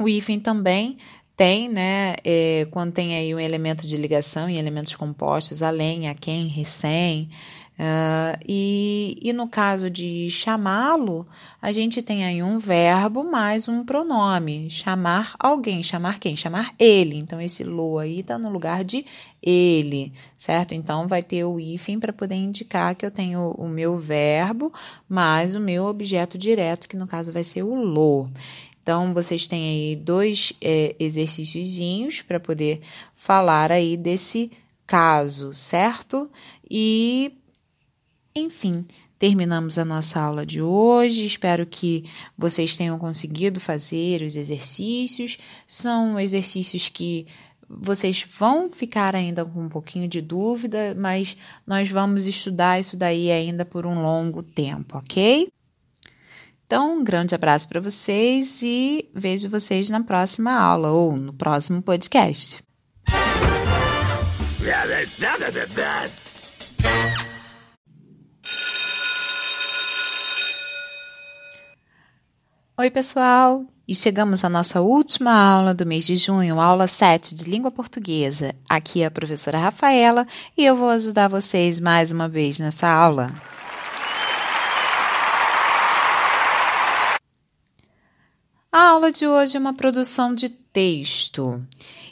o 0.00 0.08
hífen 0.08 0.40
também 0.40 0.96
tem, 1.40 1.70
né, 1.70 2.16
é, 2.22 2.66
quando 2.70 2.92
tem 2.92 3.16
aí 3.16 3.34
um 3.34 3.40
elemento 3.40 3.86
de 3.86 3.96
ligação 3.96 4.46
em 4.46 4.58
elementos 4.58 4.94
compostos, 4.94 5.62
além, 5.62 6.06
a 6.06 6.14
quem, 6.14 6.48
recém, 6.48 7.30
uh, 7.80 8.38
e, 8.46 9.18
e 9.22 9.32
no 9.32 9.48
caso 9.48 9.88
de 9.88 10.30
chamá-lo, 10.30 11.26
a 11.62 11.72
gente 11.72 12.02
tem 12.02 12.24
aí 12.24 12.42
um 12.42 12.58
verbo 12.58 13.24
mais 13.24 13.66
um 13.68 13.82
pronome, 13.82 14.68
chamar 14.70 15.34
alguém, 15.38 15.82
chamar 15.82 16.18
quem? 16.18 16.36
Chamar 16.36 16.74
ele, 16.78 17.16
então 17.16 17.40
esse 17.40 17.64
lo 17.64 17.98
aí 17.98 18.20
está 18.20 18.38
no 18.38 18.50
lugar 18.50 18.84
de 18.84 19.06
ele, 19.42 20.12
certo? 20.36 20.74
Então 20.74 21.08
vai 21.08 21.22
ter 21.22 21.44
o 21.44 21.58
hífen 21.58 21.98
para 21.98 22.12
poder 22.12 22.34
indicar 22.34 22.94
que 22.94 23.06
eu 23.06 23.10
tenho 23.10 23.52
o 23.56 23.66
meu 23.66 23.96
verbo 23.96 24.72
mais 25.08 25.54
o 25.54 25.60
meu 25.60 25.84
objeto 25.86 26.36
direto, 26.36 26.88
que 26.88 26.96
no 26.96 27.06
caso 27.06 27.32
vai 27.32 27.42
ser 27.42 27.62
o 27.62 27.74
lo. 27.74 28.28
Então, 28.82 29.12
vocês 29.14 29.46
têm 29.46 29.68
aí 29.68 29.96
dois 29.96 30.52
é, 30.60 30.96
exercíciozinhos 30.98 32.22
para 32.22 32.40
poder 32.40 32.80
falar 33.14 33.70
aí 33.70 33.96
desse 33.96 34.50
caso, 34.86 35.52
certo? 35.52 36.28
E, 36.68 37.32
enfim, 38.34 38.86
terminamos 39.18 39.78
a 39.78 39.84
nossa 39.84 40.20
aula 40.20 40.46
de 40.46 40.62
hoje. 40.62 41.26
Espero 41.26 41.66
que 41.66 42.04
vocês 42.36 42.76
tenham 42.76 42.98
conseguido 42.98 43.60
fazer 43.60 44.22
os 44.22 44.36
exercícios. 44.36 45.38
São 45.66 46.18
exercícios 46.18 46.88
que 46.88 47.26
vocês 47.68 48.26
vão 48.38 48.70
ficar 48.72 49.14
ainda 49.14 49.44
com 49.44 49.62
um 49.62 49.68
pouquinho 49.68 50.08
de 50.08 50.20
dúvida, 50.20 50.94
mas 50.96 51.36
nós 51.64 51.88
vamos 51.88 52.26
estudar 52.26 52.80
isso 52.80 52.96
daí 52.96 53.30
ainda 53.30 53.64
por 53.64 53.86
um 53.86 54.02
longo 54.02 54.42
tempo, 54.42 54.98
ok? 54.98 55.48
Então, 56.66 56.98
um 56.98 57.04
grande 57.04 57.34
abraço 57.34 57.68
para 57.68 57.80
vocês 57.80 58.60
e 58.62 59.08
vejo 59.14 59.48
vocês 59.48 59.88
na 59.90 60.02
próxima 60.02 60.52
aula 60.52 60.90
ou 60.90 61.16
no 61.16 61.32
próximo 61.32 61.82
podcast. 61.82 62.62
Oi, 72.80 72.90
pessoal! 72.90 73.66
E 73.86 73.94
chegamos 73.94 74.42
à 74.42 74.48
nossa 74.48 74.80
última 74.80 75.30
aula 75.34 75.74
do 75.74 75.84
mês 75.84 76.06
de 76.06 76.16
junho, 76.16 76.58
aula 76.58 76.86
7 76.86 77.34
de 77.34 77.44
língua 77.44 77.70
portuguesa. 77.70 78.54
Aqui 78.66 79.02
é 79.02 79.04
a 79.04 79.10
professora 79.10 79.58
Rafaela 79.58 80.26
e 80.56 80.64
eu 80.64 80.74
vou 80.74 80.88
ajudar 80.88 81.28
vocês 81.28 81.78
mais 81.78 82.10
uma 82.10 82.26
vez 82.26 82.58
nessa 82.58 82.88
aula. 82.88 83.34
A 88.72 88.82
aula 88.82 89.12
de 89.12 89.26
hoje 89.26 89.58
é 89.58 89.60
uma 89.60 89.74
produção 89.74 90.34
de 90.34 90.48
texto. 90.48 91.62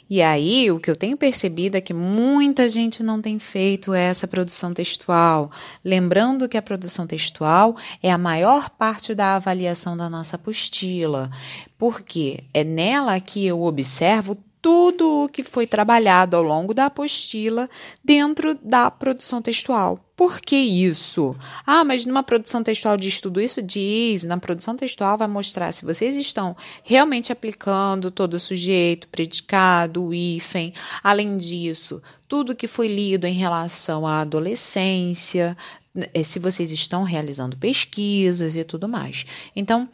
E 0.09 0.23
aí, 0.23 0.71
o 0.71 0.79
que 0.79 0.89
eu 0.89 0.95
tenho 0.95 1.15
percebido 1.15 1.77
é 1.77 1.81
que 1.81 1.93
muita 1.93 2.67
gente 2.67 3.03
não 3.03 3.21
tem 3.21 3.37
feito 3.37 3.93
essa 3.93 4.27
produção 4.27 4.73
textual. 4.73 5.51
Lembrando 5.85 6.49
que 6.49 6.57
a 6.57 6.61
produção 6.63 7.05
textual 7.05 7.77
é 8.01 8.11
a 8.11 8.17
maior 8.17 8.71
parte 8.71 9.13
da 9.13 9.35
avaliação 9.35 9.95
da 9.95 10.09
nossa 10.09 10.35
apostila, 10.35 11.29
porque 11.77 12.43
é 12.51 12.63
nela 12.63 13.19
que 13.19 13.45
eu 13.45 13.61
observo 13.61 14.35
tudo 14.61 15.23
o 15.23 15.29
que 15.29 15.43
foi 15.43 15.65
trabalhado 15.65 16.35
ao 16.35 16.43
longo 16.43 16.73
da 16.73 16.87
apostila 16.87 17.69
dentro 18.03 18.55
da 18.55 18.91
produção 18.91 19.41
textual. 19.41 19.99
Por 20.15 20.41
que 20.41 20.57
isso? 20.57 21.33
Ah, 21.65 21.85
mas 21.85 22.05
numa 22.05 22.21
produção 22.21 22.61
textual 22.61 22.97
diz 22.97 23.21
tudo 23.21 23.39
isso? 23.39 23.61
Diz. 23.61 24.25
Na 24.25 24.37
produção 24.37 24.75
textual 24.75 25.17
vai 25.17 25.29
mostrar 25.29 25.71
se 25.71 25.85
vocês 25.85 26.13
estão 26.13 26.57
realmente 26.83 27.31
aplicando 27.31 28.11
todo 28.11 28.33
o 28.33 28.39
sujeito, 28.39 29.07
predicado, 29.07 30.03
o 30.03 30.13
hífen. 30.13 30.73
Além 31.01 31.37
disso, 31.37 32.01
tudo 32.27 32.55
que 32.55 32.67
foi 32.67 32.89
lido 32.89 33.25
em 33.25 33.33
relação 33.33 34.05
à 34.05 34.19
adolescência, 34.19 35.55
eh, 35.95 36.23
se 36.23 36.37
vocês 36.37 36.69
estão 36.69 37.03
realizando 37.03 37.55
pesquisas 37.55 38.57
e 38.57 38.63
tudo 38.65 38.89
mais. 38.89 39.25
Então, 39.55 39.87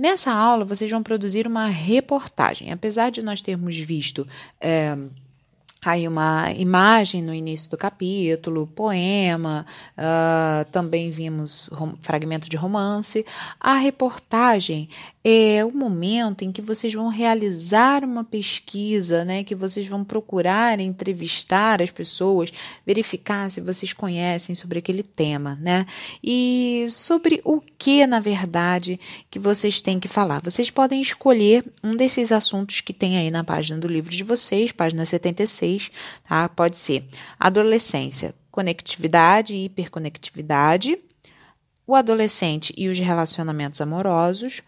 Nessa 0.00 0.32
aula, 0.32 0.64
vocês 0.64 0.90
vão 0.90 1.02
produzir 1.02 1.46
uma 1.46 1.66
reportagem. 1.66 2.72
Apesar 2.72 3.10
de 3.10 3.22
nós 3.22 3.42
termos 3.42 3.76
visto. 3.76 4.26
É, 4.58 4.96
aí 5.84 6.08
uma 6.08 6.50
imagem 6.52 7.22
no 7.22 7.34
início 7.34 7.70
do 7.70 7.76
capítulo, 7.76 8.66
poema, 8.66 9.66
uh, 9.98 10.64
também 10.72 11.10
vimos 11.10 11.68
fragmento 12.00 12.48
de 12.48 12.56
romance. 12.56 13.26
A 13.60 13.74
reportagem 13.74 14.88
é 15.22 15.62
o 15.62 15.70
momento 15.70 16.42
em 16.42 16.50
que 16.50 16.62
vocês 16.62 16.94
vão 16.94 17.08
realizar 17.08 18.02
uma 18.04 18.24
pesquisa, 18.24 19.22
né? 19.22 19.44
Que 19.44 19.54
vocês 19.54 19.86
vão 19.86 20.02
procurar 20.02 20.80
entrevistar 20.80 21.82
as 21.82 21.90
pessoas, 21.90 22.50
verificar 22.86 23.50
se 23.50 23.60
vocês 23.60 23.92
conhecem 23.92 24.54
sobre 24.54 24.78
aquele 24.78 25.02
tema, 25.02 25.58
né? 25.60 25.86
E 26.24 26.86
sobre 26.90 27.42
o 27.44 27.60
que, 27.60 28.06
na 28.06 28.18
verdade, 28.18 28.98
que 29.30 29.38
vocês 29.38 29.82
têm 29.82 30.00
que 30.00 30.08
falar. 30.08 30.40
Vocês 30.40 30.70
podem 30.70 31.02
escolher 31.02 31.64
um 31.84 31.94
desses 31.94 32.32
assuntos 32.32 32.80
que 32.80 32.94
tem 32.94 33.18
aí 33.18 33.30
na 33.30 33.44
página 33.44 33.78
do 33.78 33.88
livro 33.88 34.10
de 34.10 34.24
vocês, 34.24 34.72
página 34.72 35.04
76, 35.04 35.90
tá? 36.26 36.48
Pode 36.48 36.78
ser 36.78 37.04
adolescência, 37.38 38.34
conectividade 38.50 39.54
e 39.54 39.66
hiperconectividade, 39.66 40.98
o 41.86 41.94
adolescente 41.94 42.72
e 42.74 42.88
os 42.88 42.98
relacionamentos 42.98 43.82
amorosos 43.82 44.62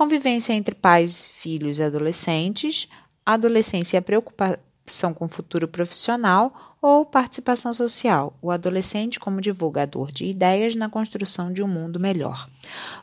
convivência 0.00 0.54
entre 0.54 0.74
pais, 0.74 1.26
filhos 1.26 1.78
e 1.78 1.82
adolescentes, 1.82 2.88
adolescência 3.24 3.98
e 3.98 3.98
a 3.98 4.02
preocupação 4.02 5.12
com 5.12 5.26
o 5.26 5.28
futuro 5.28 5.68
profissional 5.68 6.78
ou 6.80 7.04
participação 7.04 7.74
social, 7.74 8.34
o 8.40 8.50
adolescente 8.50 9.20
como 9.20 9.42
divulgador 9.42 10.10
de 10.10 10.24
ideias 10.24 10.74
na 10.74 10.88
construção 10.88 11.52
de 11.52 11.62
um 11.62 11.68
mundo 11.68 12.00
melhor. 12.00 12.48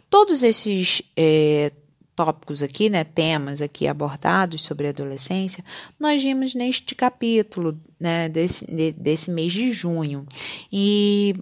Todos 0.09 0.41
esses 0.41 1.03
é, 1.15 1.71
tópicos 2.15 2.63
aqui, 2.63 2.89
né, 2.89 3.03
temas 3.03 3.61
aqui 3.61 3.87
abordados 3.87 4.63
sobre 4.63 4.87
adolescência, 4.87 5.63
nós 5.99 6.23
vimos 6.23 6.55
neste 6.55 6.95
capítulo 6.95 7.79
né, 7.99 8.27
desse, 8.27 8.65
desse 8.93 9.29
mês 9.29 9.53
de 9.53 9.71
junho. 9.71 10.25
E 10.73 11.35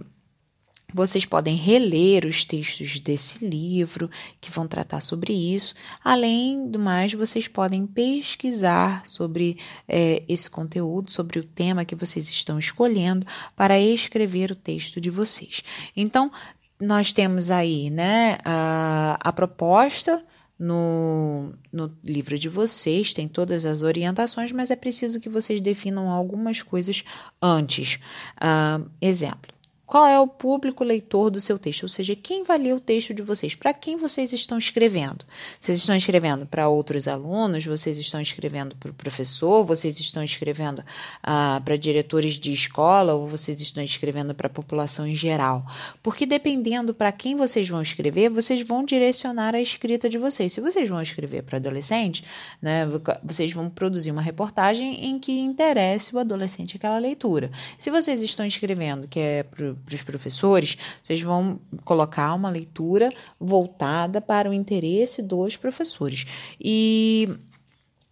vocês 0.96 1.26
podem 1.26 1.58
reler 1.58 2.26
os 2.26 2.46
textos 2.46 3.02
desse 3.02 3.46
livro 3.46 4.10
que 4.40 4.50
vão 4.50 4.66
tratar 4.66 5.02
sobre 5.02 5.34
isso. 5.34 5.76
Além 6.02 6.72
do 6.72 6.80
mais, 6.80 7.12
vocês 7.14 7.50
podem 7.50 7.86
pesquisar 7.86 9.04
sobre 9.06 9.58
é, 9.90 10.24
esse 10.26 10.50
conteúdo, 10.50 11.12
sobre 11.12 11.38
o 11.38 11.44
tema 11.44 11.84
que 11.84 11.96
vocês 11.96 12.30
estão 12.30 12.58
escolhendo 12.58 13.28
para 13.58 13.78
escrever 13.78 14.52
o 14.52 14.56
texto 14.56 15.02
de 15.02 15.10
vocês. 15.10 15.62
Então, 15.98 16.32
nós 16.80 17.12
temos 17.12 17.52
aí 17.52 17.90
né, 17.90 18.38
a, 18.46 19.18
a 19.20 19.34
proposta. 19.34 20.24
No, 20.58 21.54
no 21.70 21.92
livro 22.02 22.40
de 22.40 22.48
vocês 22.48 23.14
tem 23.14 23.28
todas 23.28 23.66
as 23.66 23.84
orientações, 23.84 24.54
mas 24.54 24.72
é 24.72 24.76
preciso 24.78 25.20
que 25.20 25.28
vocês 25.28 25.60
definam 25.60 26.10
algumas 26.10 26.62
coisas 26.62 27.04
antes. 27.42 28.00
Uh, 28.38 28.90
exemplo: 29.02 29.55
qual 29.86 30.08
é 30.08 30.20
o 30.20 30.28
público 30.28 30.84
leitor 30.84 31.30
do 31.30 31.40
seu 31.40 31.60
texto, 31.60 31.84
ou 31.84 31.90
seja, 31.90 32.16
quem 32.16 32.44
vai 32.44 32.58
ler 32.58 32.74
o 32.74 32.80
texto 32.80 33.14
de 33.14 33.22
vocês, 33.22 33.54
para 33.54 33.74
quem 33.74 33.98
vocês 33.98 34.34
estão 34.34 34.58
escrevendo. 34.58 35.24
Vocês 35.60 35.78
estão 35.78 35.96
escrevendo 35.96 36.46
para 36.46 36.68
outros 36.68 37.08
alunos, 37.08 37.66
vocês 37.66 37.98
estão 37.98 38.20
escrevendo 38.20 38.76
para 38.76 38.90
o 38.90 38.94
professor, 38.94 39.64
vocês 39.64 40.00
estão 40.00 40.24
escrevendo 40.24 40.84
ah, 41.22 41.62
para 41.64 41.76
diretores 41.76 42.34
de 42.36 42.52
escola 42.52 43.14
ou 43.14 43.28
vocês 43.28 43.62
estão 43.62 43.84
escrevendo 43.84 44.34
para 44.34 44.48
a 44.48 44.50
população 44.50 45.08
em 45.08 45.16
geral. 45.16 45.66
Porque 46.02 46.26
dependendo 46.26 46.94
para 46.94 47.12
quem 47.12 47.36
vocês 47.36 47.70
vão 47.70 47.82
escrever, 47.82 48.30
vocês 48.30 48.62
vão 48.62 48.84
direcionar 48.84 49.54
a 49.54 49.62
escrita 49.62 50.10
de 50.10 50.18
vocês. 50.18 50.52
Se 50.52 50.62
vocês 50.62 50.90
vão 50.90 51.02
escrever 51.02 51.44
para 51.44 51.58
adolescente, 51.58 52.24
né, 52.62 52.88
vocês 53.24 53.54
vão 53.54 53.70
produzir 53.70 54.12
uma 54.12 54.22
reportagem 54.22 55.06
em 55.06 55.20
que 55.20 55.32
interesse 55.32 56.16
o 56.16 56.20
adolescente 56.20 56.78
aquela 56.78 56.98
leitura. 56.98 57.52
Se 57.78 57.92
vocês 57.92 58.22
estão 58.22 58.46
escrevendo 58.46 59.08
que 59.08 59.20
é 59.20 59.44
para 59.44 59.75
para 59.86 59.96
os 59.96 60.04
professores, 60.04 60.78
vocês 61.02 61.22
vão 61.22 61.60
colocar 61.84 62.34
uma 62.34 62.50
leitura 62.50 63.12
voltada 63.40 64.22
para 64.22 64.50
o 64.50 64.54
interesse 64.54 65.22
dos 65.22 65.56
professores. 65.56 66.26
E 66.60 67.30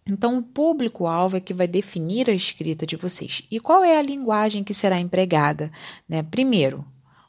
então, 0.06 0.36
o 0.38 0.42
público-alvo 0.42 1.36
é 1.36 1.40
que 1.40 1.54
vai 1.54 1.66
definir 1.66 2.28
a 2.28 2.34
escrita 2.34 2.86
de 2.86 2.94
vocês. 2.94 3.42
E 3.50 3.58
qual 3.58 3.82
é 3.82 3.98
a 3.98 4.02
linguagem 4.02 4.62
que 4.62 4.74
será 4.74 5.00
empregada? 5.00 5.72
Né? 6.06 6.22
Primeiro, 6.22 6.84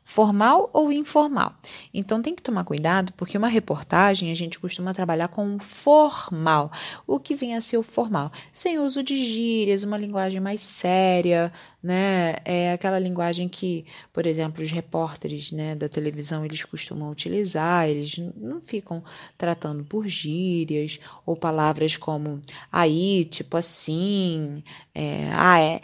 formal 0.06 0.70
ou 0.72 0.92
informal. 0.92 1.56
Então 1.94 2.22
tem 2.22 2.36
que 2.36 2.44
tomar 2.44 2.64
cuidado, 2.64 3.12
porque 3.18 3.38
uma 3.38 3.48
reportagem 3.48 4.32
a 4.32 4.36
gente 4.36 4.60
costuma 4.60 4.94
trabalhar 4.94 5.30
com 5.30 5.58
formal. 5.60 6.72
O 7.08 7.20
que 7.20 7.34
vem 7.34 7.56
a 7.56 7.62
ser 7.62 7.78
o 7.78 7.84
formal? 7.84 8.32
Sem 8.54 8.78
uso 8.78 9.02
de 9.02 9.18
gírias, 9.18 9.84
uma 9.84 9.98
linguagem 9.98 10.40
mais 10.40 10.62
séria, 10.62 11.52
né? 11.86 12.38
É 12.44 12.74
aquela 12.74 12.98
linguagem 12.98 13.48
que, 13.48 13.86
por 14.12 14.26
exemplo, 14.26 14.64
os 14.64 14.72
repórteres, 14.72 15.52
né, 15.52 15.76
da 15.76 15.88
televisão, 15.88 16.44
eles 16.44 16.66
costumam 16.66 17.12
utilizar, 17.12 17.88
eles 17.88 18.18
não 18.36 18.60
ficam 18.60 19.04
tratando 19.38 19.84
por 19.84 20.08
gírias 20.08 21.00
ou 21.26 21.36
palavras 21.36 21.96
como 21.96 22.42
aí, 22.72 23.26
tipo 23.26 23.56
assim, 23.56 24.64
é, 24.96 25.30
ah, 25.32 25.60
é, 25.60 25.82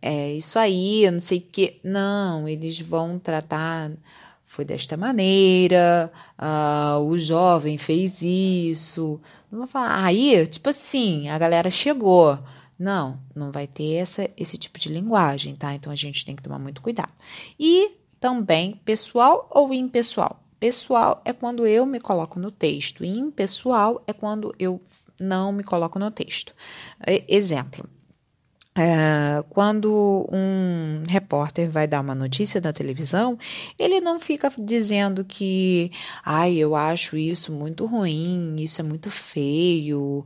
é 0.00 0.32
isso 0.32 0.58
aí, 0.58 1.10
não 1.10 1.20
sei 1.20 1.38
o 1.38 1.42
que. 1.42 1.78
Não, 1.84 2.48
eles 2.48 2.80
vão 2.80 3.18
tratar 3.18 3.90
foi 4.46 4.66
desta 4.66 4.98
maneira, 4.98 6.12
uh, 6.38 6.98
o 7.00 7.18
jovem 7.18 7.78
fez 7.78 8.20
isso. 8.20 9.18
Não 9.50 9.60
vou 9.60 9.68
falar, 9.68 10.04
aí, 10.04 10.46
tipo 10.46 10.68
assim, 10.68 11.28
a 11.30 11.38
galera 11.38 11.70
chegou. 11.70 12.38
Não, 12.82 13.16
não 13.32 13.52
vai 13.52 13.68
ter 13.68 13.94
essa, 13.94 14.28
esse 14.36 14.58
tipo 14.58 14.76
de 14.76 14.88
linguagem, 14.88 15.54
tá? 15.54 15.72
Então 15.72 15.92
a 15.92 15.94
gente 15.94 16.24
tem 16.26 16.34
que 16.34 16.42
tomar 16.42 16.58
muito 16.58 16.82
cuidado. 16.82 17.12
E 17.56 17.92
também 18.18 18.80
pessoal 18.84 19.48
ou 19.52 19.72
impessoal. 19.72 20.42
Pessoal 20.58 21.22
é 21.24 21.32
quando 21.32 21.64
eu 21.64 21.86
me 21.86 22.00
coloco 22.00 22.40
no 22.40 22.50
texto, 22.50 23.04
e 23.04 23.08
impessoal 23.08 24.02
é 24.04 24.12
quando 24.12 24.52
eu 24.58 24.82
não 25.16 25.52
me 25.52 25.62
coloco 25.62 25.96
no 25.96 26.10
texto. 26.10 26.52
Exemplo: 27.28 27.88
é, 28.74 29.44
quando 29.50 30.26
um 30.32 31.04
repórter 31.06 31.70
vai 31.70 31.86
dar 31.86 32.00
uma 32.00 32.14
notícia 32.14 32.60
da 32.60 32.72
televisão, 32.72 33.38
ele 33.78 34.00
não 34.00 34.18
fica 34.18 34.50
dizendo 34.58 35.24
que, 35.24 35.90
ai, 36.24 36.54
eu 36.54 36.74
acho 36.74 37.16
isso 37.16 37.52
muito 37.52 37.84
ruim, 37.84 38.56
isso 38.58 38.80
é 38.80 38.84
muito 38.84 39.10
feio, 39.10 40.24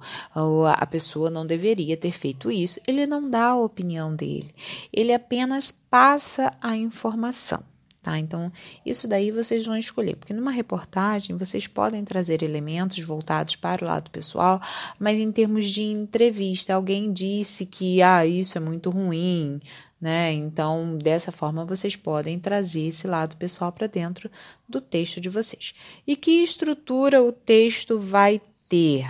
a 0.77 0.87
pessoa 0.87 1.29
não 1.29 1.45
deveria 1.45 1.97
ter 1.97 2.13
feito 2.13 2.51
isso. 2.51 2.81
Ele 2.87 3.07
não 3.07 3.29
dá 3.29 3.49
a 3.49 3.59
opinião 3.59 4.15
dele, 4.15 4.55
ele 4.93 5.13
apenas 5.13 5.73
passa 5.91 6.53
a 6.61 6.77
informação. 6.77 7.76
Tá? 8.07 8.17
Então, 8.21 8.53
isso 8.85 9.09
daí 9.09 9.33
vocês 9.33 9.67
vão 9.67 9.77
escolher, 9.77 10.15
porque 10.15 10.33
numa 10.33 10.53
reportagem 10.53 11.37
vocês 11.37 11.67
podem 11.67 12.05
trazer 12.05 12.41
elementos 12.41 13.01
voltados 13.01 13.57
para 13.57 13.85
o 13.85 13.89
lado 13.89 14.13
pessoal, 14.13 14.63
mas 14.97 15.19
em 15.19 15.33
termos 15.33 15.69
de 15.69 15.83
entrevista, 15.83 16.73
alguém 16.73 17.13
disse 17.13 17.67
que 17.67 18.01
ah, 18.01 18.25
isso 18.25 18.57
é 18.57 18.61
muito 18.61 18.91
ruim, 18.91 19.61
né? 20.01 20.33
Então, 20.33 20.97
dessa 20.97 21.33
forma 21.33 21.65
vocês 21.65 21.97
podem 21.97 22.39
trazer 22.39 22.87
esse 22.87 23.09
lado 23.09 23.37
pessoal 23.37 23.73
para 23.73 23.89
dentro 23.89 24.31
do 24.69 24.81
texto 24.81 25.21
de 25.21 25.29
vocês. 25.29 25.75
E 26.07 26.15
que 26.15 26.45
estrutura 26.45 27.21
o 27.21 27.33
texto 27.33 27.99
vai 27.99 28.41
ter, 28.69 29.05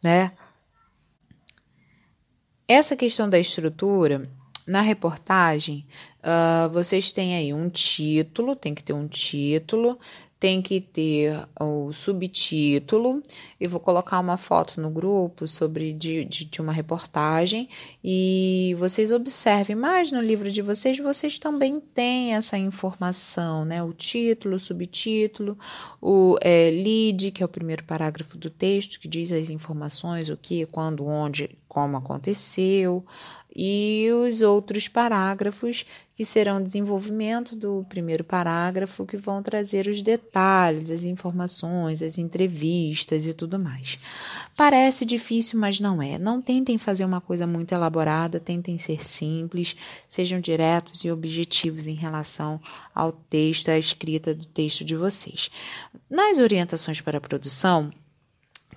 né? 0.00 0.30
Essa 2.68 2.94
questão 2.94 3.28
da 3.28 3.40
estrutura 3.40 4.30
na 4.70 4.80
reportagem, 4.80 5.84
uh, 6.20 6.70
vocês 6.70 7.12
têm 7.12 7.34
aí 7.34 7.52
um 7.52 7.68
título, 7.68 8.54
tem 8.54 8.72
que 8.72 8.84
ter 8.84 8.92
um 8.92 9.08
título, 9.08 9.98
tem 10.38 10.62
que 10.62 10.80
ter 10.80 11.44
o 11.60 11.92
subtítulo. 11.92 13.22
Eu 13.60 13.68
vou 13.68 13.80
colocar 13.80 14.18
uma 14.20 14.38
foto 14.38 14.80
no 14.80 14.88
grupo 14.88 15.46
sobre 15.46 15.92
de, 15.92 16.24
de, 16.24 16.44
de, 16.46 16.60
uma 16.62 16.72
reportagem 16.72 17.68
e 18.02 18.74
vocês 18.78 19.10
observem, 19.10 19.76
mas 19.76 20.10
no 20.10 20.20
livro 20.22 20.50
de 20.50 20.62
vocês, 20.62 20.98
vocês 20.98 21.38
também 21.38 21.78
têm 21.78 22.34
essa 22.34 22.56
informação, 22.56 23.66
né? 23.66 23.82
O 23.82 23.92
título, 23.92 24.56
o 24.56 24.60
subtítulo, 24.60 25.58
o 26.00 26.38
é, 26.40 26.70
lead, 26.70 27.32
que 27.32 27.42
é 27.42 27.46
o 27.46 27.48
primeiro 27.48 27.84
parágrafo 27.84 28.38
do 28.38 28.48
texto, 28.48 28.98
que 28.98 29.08
diz 29.08 29.30
as 29.32 29.50
informações, 29.50 30.30
o 30.30 30.36
que, 30.38 30.64
quando, 30.64 31.04
onde, 31.06 31.50
como 31.68 31.98
aconteceu 31.98 33.04
e 33.54 34.08
os 34.12 34.42
outros 34.42 34.88
parágrafos 34.88 35.84
que 36.14 36.24
serão 36.24 36.62
desenvolvimento 36.62 37.56
do 37.56 37.84
primeiro 37.88 38.22
parágrafo, 38.22 39.06
que 39.06 39.16
vão 39.16 39.42
trazer 39.42 39.86
os 39.86 40.02
detalhes, 40.02 40.90
as 40.90 41.02
informações, 41.02 42.02
as 42.02 42.18
entrevistas 42.18 43.26
e 43.26 43.32
tudo 43.32 43.58
mais. 43.58 43.98
Parece 44.54 45.06
difícil, 45.06 45.58
mas 45.58 45.80
não 45.80 46.02
é. 46.02 46.18
Não 46.18 46.42
tentem 46.42 46.76
fazer 46.76 47.04
uma 47.04 47.20
coisa 47.20 47.46
muito 47.46 47.72
elaborada, 47.72 48.38
tentem 48.38 48.76
ser 48.76 49.06
simples, 49.06 49.74
sejam 50.08 50.40
diretos 50.40 51.04
e 51.04 51.10
objetivos 51.10 51.86
em 51.86 51.94
relação 51.94 52.60
ao 52.94 53.12
texto, 53.12 53.70
à 53.70 53.78
escrita 53.78 54.34
do 54.34 54.44
texto 54.44 54.84
de 54.84 54.94
vocês. 54.94 55.50
Nas 56.08 56.38
orientações 56.38 57.00
para 57.00 57.16
a 57.16 57.20
produção, 57.20 57.90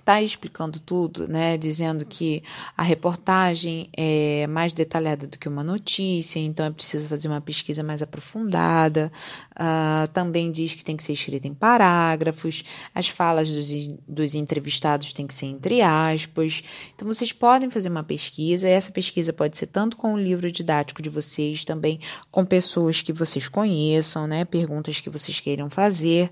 está 0.04 0.20
explicando 0.20 0.78
tudo, 0.78 1.26
né? 1.26 1.56
Dizendo 1.56 2.04
que 2.04 2.42
a 2.76 2.82
reportagem 2.82 3.88
é 3.96 4.46
mais 4.46 4.72
detalhada 4.72 5.26
do 5.26 5.38
que 5.38 5.48
uma 5.48 5.64
notícia, 5.64 6.38
então 6.38 6.66
é 6.66 6.70
preciso 6.70 7.08
fazer 7.08 7.28
uma 7.28 7.40
pesquisa 7.40 7.82
mais 7.82 8.02
aprofundada. 8.02 9.10
Uh, 9.52 10.06
também 10.12 10.52
diz 10.52 10.74
que 10.74 10.84
tem 10.84 10.96
que 10.96 11.02
ser 11.02 11.14
escrita 11.14 11.48
em 11.48 11.54
parágrafos, 11.54 12.64
as 12.94 13.08
falas 13.08 13.50
dos, 13.50 13.68
dos 14.06 14.34
entrevistados 14.34 15.12
têm 15.14 15.26
que 15.26 15.34
ser 15.34 15.46
entre 15.46 15.80
aspas. 15.80 16.62
Então 16.94 17.08
vocês 17.08 17.32
podem 17.32 17.70
fazer 17.70 17.88
uma 17.88 18.04
pesquisa, 18.04 18.68
essa 18.68 18.92
pesquisa 18.92 19.32
pode 19.32 19.56
ser 19.56 19.66
tanto 19.68 19.96
com 19.96 20.12
o 20.12 20.18
livro 20.18 20.52
didático 20.52 21.00
de 21.00 21.08
vocês, 21.08 21.64
também 21.64 21.98
com 22.30 22.44
pessoas 22.44 23.00
que 23.00 23.12
vocês 23.12 23.48
conheçam, 23.48 24.26
né? 24.26 24.44
Perguntas 24.44 25.00
que 25.00 25.08
vocês 25.08 25.40
queiram 25.40 25.70
fazer. 25.70 26.30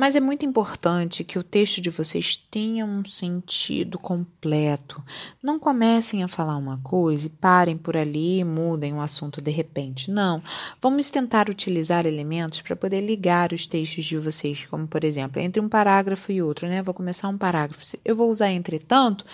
Mas 0.00 0.16
é 0.16 0.20
muito 0.20 0.46
importante 0.46 1.22
que 1.22 1.38
o 1.38 1.42
texto 1.42 1.78
de 1.78 1.90
vocês 1.90 2.34
tenha 2.50 2.86
um 2.86 3.04
sentido 3.04 3.98
completo. 3.98 5.04
Não 5.42 5.58
comecem 5.58 6.22
a 6.22 6.28
falar 6.28 6.56
uma 6.56 6.78
coisa 6.78 7.26
e 7.26 7.28
parem 7.28 7.76
por 7.76 7.94
ali 7.98 8.38
e 8.38 8.44
mudem 8.44 8.94
o 8.94 9.02
assunto 9.02 9.42
de 9.42 9.50
repente. 9.50 10.10
Não. 10.10 10.42
Vamos 10.80 11.10
tentar 11.10 11.50
utilizar 11.50 12.06
elementos 12.06 12.62
para 12.62 12.74
poder 12.74 13.02
ligar 13.02 13.52
os 13.52 13.66
textos 13.66 14.06
de 14.06 14.16
vocês, 14.16 14.64
como 14.70 14.88
por 14.88 15.04
exemplo, 15.04 15.38
entre 15.38 15.60
um 15.60 15.68
parágrafo 15.68 16.32
e 16.32 16.40
outro, 16.40 16.66
né? 16.66 16.80
Vou 16.80 16.94
começar 16.94 17.28
um 17.28 17.36
parágrafo. 17.36 17.98
Eu 18.02 18.16
vou 18.16 18.30
usar 18.30 18.50
entretanto 18.50 19.26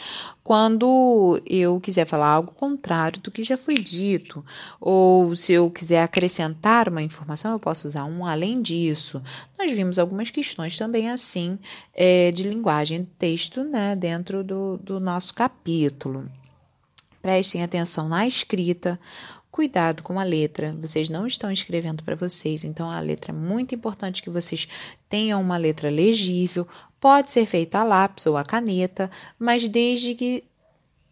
quando 0.42 1.40
eu 1.46 1.80
quiser 1.80 2.06
falar 2.06 2.28
algo 2.28 2.52
contrário 2.52 3.20
do 3.20 3.30
que 3.30 3.44
já 3.44 3.56
foi 3.56 3.74
dito, 3.74 4.44
ou 4.80 5.34
se 5.34 5.52
eu 5.52 5.70
quiser 5.70 6.02
acrescentar 6.02 6.88
uma 6.88 7.02
informação, 7.02 7.52
eu 7.52 7.58
posso 7.58 7.86
usar 7.86 8.04
um 8.04 8.24
além 8.24 8.62
disso. 8.62 9.22
Nós 9.58 9.72
vimos 9.72 9.98
algumas 9.98 10.30
questões 10.30 10.55
também 10.78 11.10
assim 11.10 11.58
é, 11.94 12.30
de 12.32 12.42
linguagem 12.42 13.02
de 13.02 13.10
texto 13.18 13.62
né, 13.62 13.94
dentro 13.94 14.42
do, 14.42 14.78
do 14.78 14.98
nosso 14.98 15.34
capítulo. 15.34 16.28
Prestem 17.20 17.62
atenção 17.62 18.08
na 18.08 18.26
escrita, 18.26 18.98
cuidado 19.50 20.02
com 20.02 20.20
a 20.20 20.22
letra. 20.22 20.76
Vocês 20.80 21.08
não 21.08 21.26
estão 21.26 21.50
escrevendo 21.50 22.02
para 22.02 22.14
vocês, 22.14 22.64
então 22.64 22.90
a 22.90 23.00
letra 23.00 23.32
é 23.32 23.34
muito 23.34 23.74
importante 23.74 24.22
que 24.22 24.30
vocês 24.30 24.68
tenham 25.08 25.40
uma 25.40 25.56
letra 25.56 25.90
legível. 25.90 26.68
Pode 27.00 27.32
ser 27.32 27.46
feita 27.46 27.78
a 27.78 27.84
lápis 27.84 28.26
ou 28.26 28.36
a 28.36 28.44
caneta, 28.44 29.10
mas 29.38 29.68
desde 29.68 30.14
que 30.14 30.44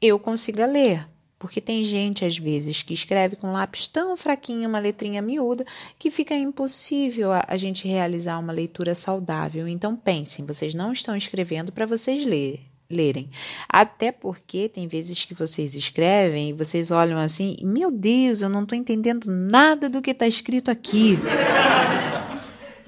eu 0.00 0.18
consiga 0.18 0.66
ler. 0.66 1.08
Porque 1.44 1.60
tem 1.60 1.84
gente, 1.84 2.24
às 2.24 2.38
vezes, 2.38 2.80
que 2.80 2.94
escreve 2.94 3.36
com 3.36 3.52
lápis 3.52 3.86
tão 3.86 4.16
fraquinho, 4.16 4.66
uma 4.66 4.78
letrinha 4.78 5.20
miúda, 5.20 5.66
que 5.98 6.10
fica 6.10 6.34
impossível 6.34 7.34
a, 7.34 7.44
a 7.46 7.58
gente 7.58 7.86
realizar 7.86 8.38
uma 8.38 8.50
leitura 8.50 8.94
saudável. 8.94 9.68
Então, 9.68 9.94
pensem, 9.94 10.46
vocês 10.46 10.74
não 10.74 10.90
estão 10.90 11.14
escrevendo 11.14 11.70
para 11.70 11.84
vocês 11.84 12.24
ler, 12.24 12.62
lerem. 12.88 13.28
Até 13.68 14.10
porque 14.10 14.70
tem 14.70 14.88
vezes 14.88 15.22
que 15.26 15.34
vocês 15.34 15.74
escrevem 15.74 16.48
e 16.48 16.52
vocês 16.54 16.90
olham 16.90 17.18
assim, 17.18 17.56
meu 17.62 17.90
Deus, 17.90 18.40
eu 18.40 18.48
não 18.48 18.62
estou 18.62 18.78
entendendo 18.78 19.26
nada 19.26 19.86
do 19.86 20.00
que 20.00 20.12
está 20.12 20.26
escrito 20.26 20.70
aqui. 20.70 21.18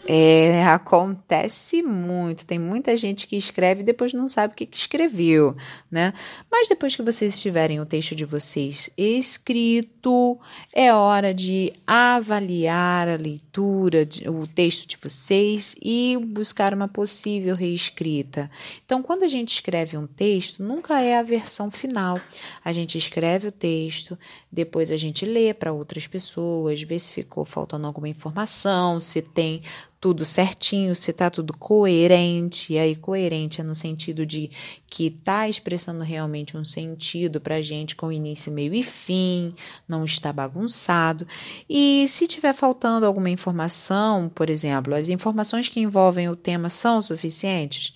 É, 0.09 0.65
acontece 0.65 1.83
muito. 1.83 2.47
Tem 2.47 2.59
muita 2.59 2.97
gente 2.97 3.27
que 3.27 3.37
escreve 3.37 3.81
e 3.81 3.85
depois 3.85 4.13
não 4.13 4.29
sabe 4.29 4.53
o 4.53 4.57
que, 4.57 4.65
que 4.65 4.77
escreveu, 4.77 5.57
né? 5.91 6.15
Mas 6.51 6.69
depois 6.69 6.95
que 6.95 7.03
vocês 7.03 7.41
tiverem 7.41 7.81
o 7.81 7.87
texto 7.87 8.15
de 8.15 8.25
vocês 8.25 8.89
escrito, 8.97 10.39
é 10.73 10.95
hora 10.95 11.35
de 11.35 11.73
avaliar 11.85 13.09
a 13.09 13.17
leitura, 13.17 14.09
o 14.29 14.47
texto 14.47 14.87
de 14.87 14.97
vocês 14.97 15.75
e 15.83 16.17
buscar 16.17 16.73
uma 16.73 16.87
possível 16.87 17.57
reescrita. 17.57 18.49
Então, 18.85 19.03
quando 19.03 19.25
a 19.25 19.29
gente 19.29 19.55
escreve 19.55 19.97
um 19.97 20.07
texto, 20.07 20.63
nunca 20.63 21.01
é 21.01 21.19
a 21.19 21.23
versão 21.23 21.69
final. 21.69 22.21
A 22.65 22.73
gente 22.73 22.97
escreve 22.97 23.49
o 23.49 23.53
texto, 23.53 24.17
depois 24.53 24.93
a 24.93 24.97
gente 24.97 25.27
lê 25.27 25.53
para 25.53 25.73
outras 25.73 26.07
pessoas, 26.07 26.81
vê 26.83 26.99
se 26.99 27.11
ficou 27.11 27.45
faltando 27.45 27.87
alguma 27.87 28.09
informação, 28.09 29.01
se 29.01 29.21
tem 29.21 29.63
tudo 30.07 30.25
certinho, 30.25 30.95
se 30.95 31.11
está 31.11 31.29
tudo 31.29 31.53
coerente, 31.53 32.75
e 32.75 32.79
aí 32.79 32.95
coerente 32.95 33.61
é 33.61 33.65
no 33.65 33.75
sentido 33.75 34.25
de 34.25 34.53
que 34.89 35.09
está 35.09 35.49
expressando 35.49 36.05
realmente 36.05 36.57
um 36.57 36.65
sentido 36.65 37.41
para 37.41 37.57
a 37.57 37.61
gente 37.61 37.97
com 37.97 38.13
início, 38.13 38.53
meio 38.53 38.73
e 38.73 38.85
fim, 38.85 39.53
não 39.89 40.05
está 40.05 40.33
bagunçado. 40.33 41.27
E 41.69 42.07
se 42.07 42.29
tiver 42.29 42.55
faltando 42.55 43.05
alguma 43.05 43.31
informação, 43.31 44.31
por 44.33 44.49
exemplo, 44.49 44.95
as 44.95 45.09
informações 45.09 45.69
que 45.69 45.81
envolvem 45.81 46.29
o 46.29 46.37
tema 46.37 46.69
são 46.69 47.03
suficientes? 47.03 47.93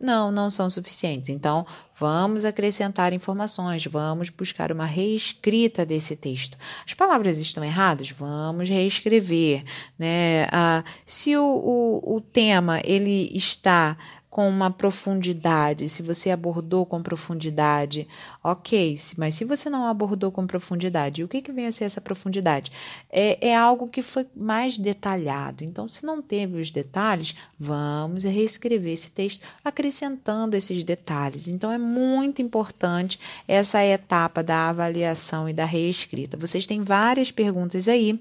Não, 0.00 0.32
não 0.32 0.48
são 0.48 0.70
suficientes. 0.70 1.28
Então, 1.28 1.66
vamos 1.98 2.46
acrescentar 2.46 3.12
informações, 3.12 3.84
vamos 3.84 4.30
buscar 4.30 4.72
uma 4.72 4.86
reescrita 4.86 5.84
desse 5.84 6.16
texto. 6.16 6.56
As 6.86 6.94
palavras 6.94 7.36
estão 7.38 7.62
erradas? 7.62 8.10
Vamos 8.10 8.66
reescrever. 8.70 9.62
Né? 9.98 10.46
Ah, 10.50 10.82
se 11.04 11.36
o, 11.36 11.44
o, 11.44 12.16
o 12.16 12.20
tema 12.22 12.80
ele 12.82 13.30
está 13.36 13.98
com 14.30 14.48
uma 14.48 14.70
profundidade, 14.70 15.88
se 15.88 16.02
você 16.02 16.30
abordou 16.30 16.86
com 16.86 17.02
profundidade, 17.02 18.06
ok, 18.44 18.96
mas 19.16 19.34
se 19.34 19.44
você 19.44 19.68
não 19.68 19.84
abordou 19.86 20.30
com 20.30 20.46
profundidade, 20.46 21.24
o 21.24 21.28
que, 21.28 21.42
que 21.42 21.50
vem 21.50 21.66
a 21.66 21.72
ser 21.72 21.84
essa 21.84 22.00
profundidade? 22.00 22.70
É, 23.10 23.48
é 23.48 23.56
algo 23.56 23.88
que 23.88 24.02
foi 24.02 24.24
mais 24.36 24.78
detalhado. 24.78 25.64
Então, 25.64 25.88
se 25.88 26.06
não 26.06 26.22
teve 26.22 26.60
os 26.60 26.70
detalhes, 26.70 27.34
vamos 27.58 28.22
reescrever 28.22 28.94
esse 28.94 29.10
texto 29.10 29.44
acrescentando 29.64 30.56
esses 30.56 30.84
detalhes. 30.84 31.48
Então, 31.48 31.72
é 31.72 31.78
muito 31.78 32.40
importante 32.40 33.18
essa 33.48 33.84
etapa 33.84 34.44
da 34.44 34.68
avaliação 34.68 35.48
e 35.48 35.52
da 35.52 35.64
reescrita. 35.64 36.36
Vocês 36.36 36.66
têm 36.66 36.84
várias 36.84 37.32
perguntas 37.32 37.88
aí 37.88 38.20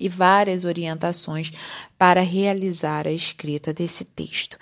e 0.00 0.08
várias 0.08 0.64
orientações 0.64 1.50
para 1.98 2.20
realizar 2.20 3.06
a 3.08 3.12
escrita 3.12 3.72
desse 3.72 4.04
texto. 4.04 4.56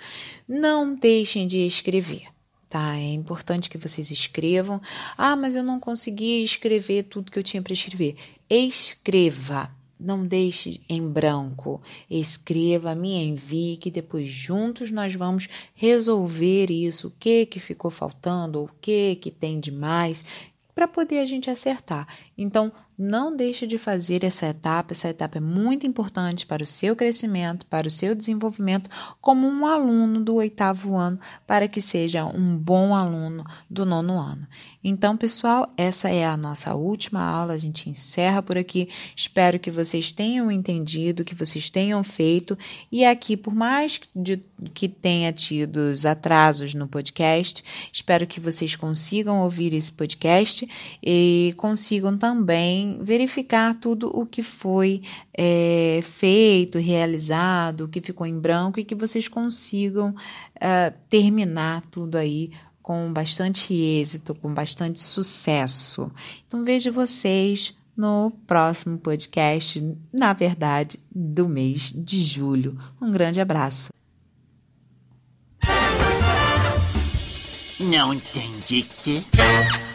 Não 0.47 0.95
deixem 0.95 1.45
de 1.45 1.65
escrever. 1.65 2.27
Tá, 2.69 2.95
é 2.97 3.13
importante 3.13 3.69
que 3.69 3.77
vocês 3.77 4.11
escrevam. 4.11 4.81
Ah, 5.17 5.35
mas 5.35 5.55
eu 5.55 5.63
não 5.63 5.79
consegui 5.79 6.43
escrever 6.43 7.03
tudo 7.03 7.31
que 7.31 7.39
eu 7.39 7.43
tinha 7.43 7.61
para 7.61 7.73
escrever. 7.73 8.15
Escreva. 8.49 9.71
Não 9.99 10.25
deixe 10.25 10.81
em 10.87 11.05
branco. 11.05 11.81
Escreva, 12.09 12.93
me 12.93 13.15
envie, 13.15 13.77
que 13.77 13.89
depois 13.89 14.29
juntos 14.29 14.91
nós 14.91 15.13
vamos 15.15 15.47
resolver 15.73 16.69
isso. 16.69 17.07
O 17.07 17.13
que 17.19 17.45
que 17.45 17.59
ficou 17.59 17.89
faltando, 17.89 18.63
o 18.63 18.69
que 18.79 19.15
que 19.15 19.31
tem 19.31 19.59
de 19.59 19.71
mais, 19.71 20.23
para 20.75 20.87
poder 20.87 21.19
a 21.19 21.25
gente 21.25 21.49
acertar. 21.49 22.07
Então, 22.37 22.71
não 22.97 23.35
deixe 23.35 23.67
de 23.67 23.77
fazer 23.77 24.23
essa 24.23 24.47
etapa. 24.47 24.93
Essa 24.93 25.09
etapa 25.09 25.37
é 25.37 25.41
muito 25.41 25.85
importante 25.85 26.45
para 26.45 26.63
o 26.63 26.65
seu 26.65 26.95
crescimento, 26.95 27.65
para 27.67 27.87
o 27.87 27.91
seu 27.91 28.15
desenvolvimento 28.15 28.89
como 29.21 29.47
um 29.47 29.65
aluno 29.65 30.23
do 30.23 30.35
oitavo 30.35 30.95
ano, 30.95 31.19
para 31.45 31.67
que 31.67 31.79
seja 31.79 32.25
um 32.25 32.57
bom 32.57 32.95
aluno 32.95 33.45
do 33.69 33.85
nono 33.85 34.19
ano. 34.19 34.47
Então, 34.83 35.17
pessoal, 35.17 35.73
essa 35.75 36.09
é 36.09 36.25
a 36.25 36.37
nossa 36.37 36.73
última 36.73 37.21
aula. 37.21 37.53
A 37.53 37.57
gente 37.57 37.89
encerra 37.89 38.41
por 38.41 38.57
aqui. 38.57 38.87
Espero 39.15 39.59
que 39.59 39.69
vocês 39.69 40.13
tenham 40.13 40.49
entendido, 40.49 41.25
que 41.25 41.35
vocês 41.35 41.69
tenham 41.69 42.01
feito. 42.05 42.57
E 42.89 43.03
aqui, 43.03 43.35
por 43.35 43.53
mais 43.53 43.99
de, 44.15 44.41
que 44.73 44.87
tenha 44.87 45.33
tido 45.33 45.91
atrasos 46.09 46.73
no 46.73 46.87
podcast, 46.87 47.63
espero 47.91 48.25
que 48.25 48.39
vocês 48.39 48.77
consigam 48.77 49.41
ouvir 49.41 49.73
esse 49.73 49.91
podcast 49.91 50.65
e 51.03 51.53
consigam 51.57 52.17
verificar 53.01 53.75
tudo 53.79 54.09
o 54.13 54.25
que 54.25 54.43
foi 54.43 55.01
é, 55.33 56.01
feito, 56.03 56.79
realizado, 56.79 57.81
o 57.81 57.87
que 57.87 58.01
ficou 58.01 58.25
em 58.25 58.39
branco 58.39 58.79
e 58.79 58.85
que 58.85 58.95
vocês 58.95 59.27
consigam 59.27 60.15
é, 60.59 60.91
terminar 61.09 61.83
tudo 61.91 62.17
aí 62.17 62.51
com 62.81 63.11
bastante 63.11 63.73
êxito, 63.73 64.33
com 64.33 64.53
bastante 64.53 65.01
sucesso. 65.01 66.11
Então 66.47 66.63
vejo 66.63 66.91
vocês 66.91 67.75
no 67.95 68.31
próximo 68.45 68.97
podcast, 68.97 69.83
na 70.13 70.31
verdade, 70.31 70.99
do 71.13 71.49
mês 71.49 71.91
de 71.91 72.23
julho. 72.23 72.77
Um 73.01 73.11
grande 73.11 73.41
abraço. 73.41 73.89
Não 77.79 78.13
entendi 78.13 78.83
que. 78.83 79.86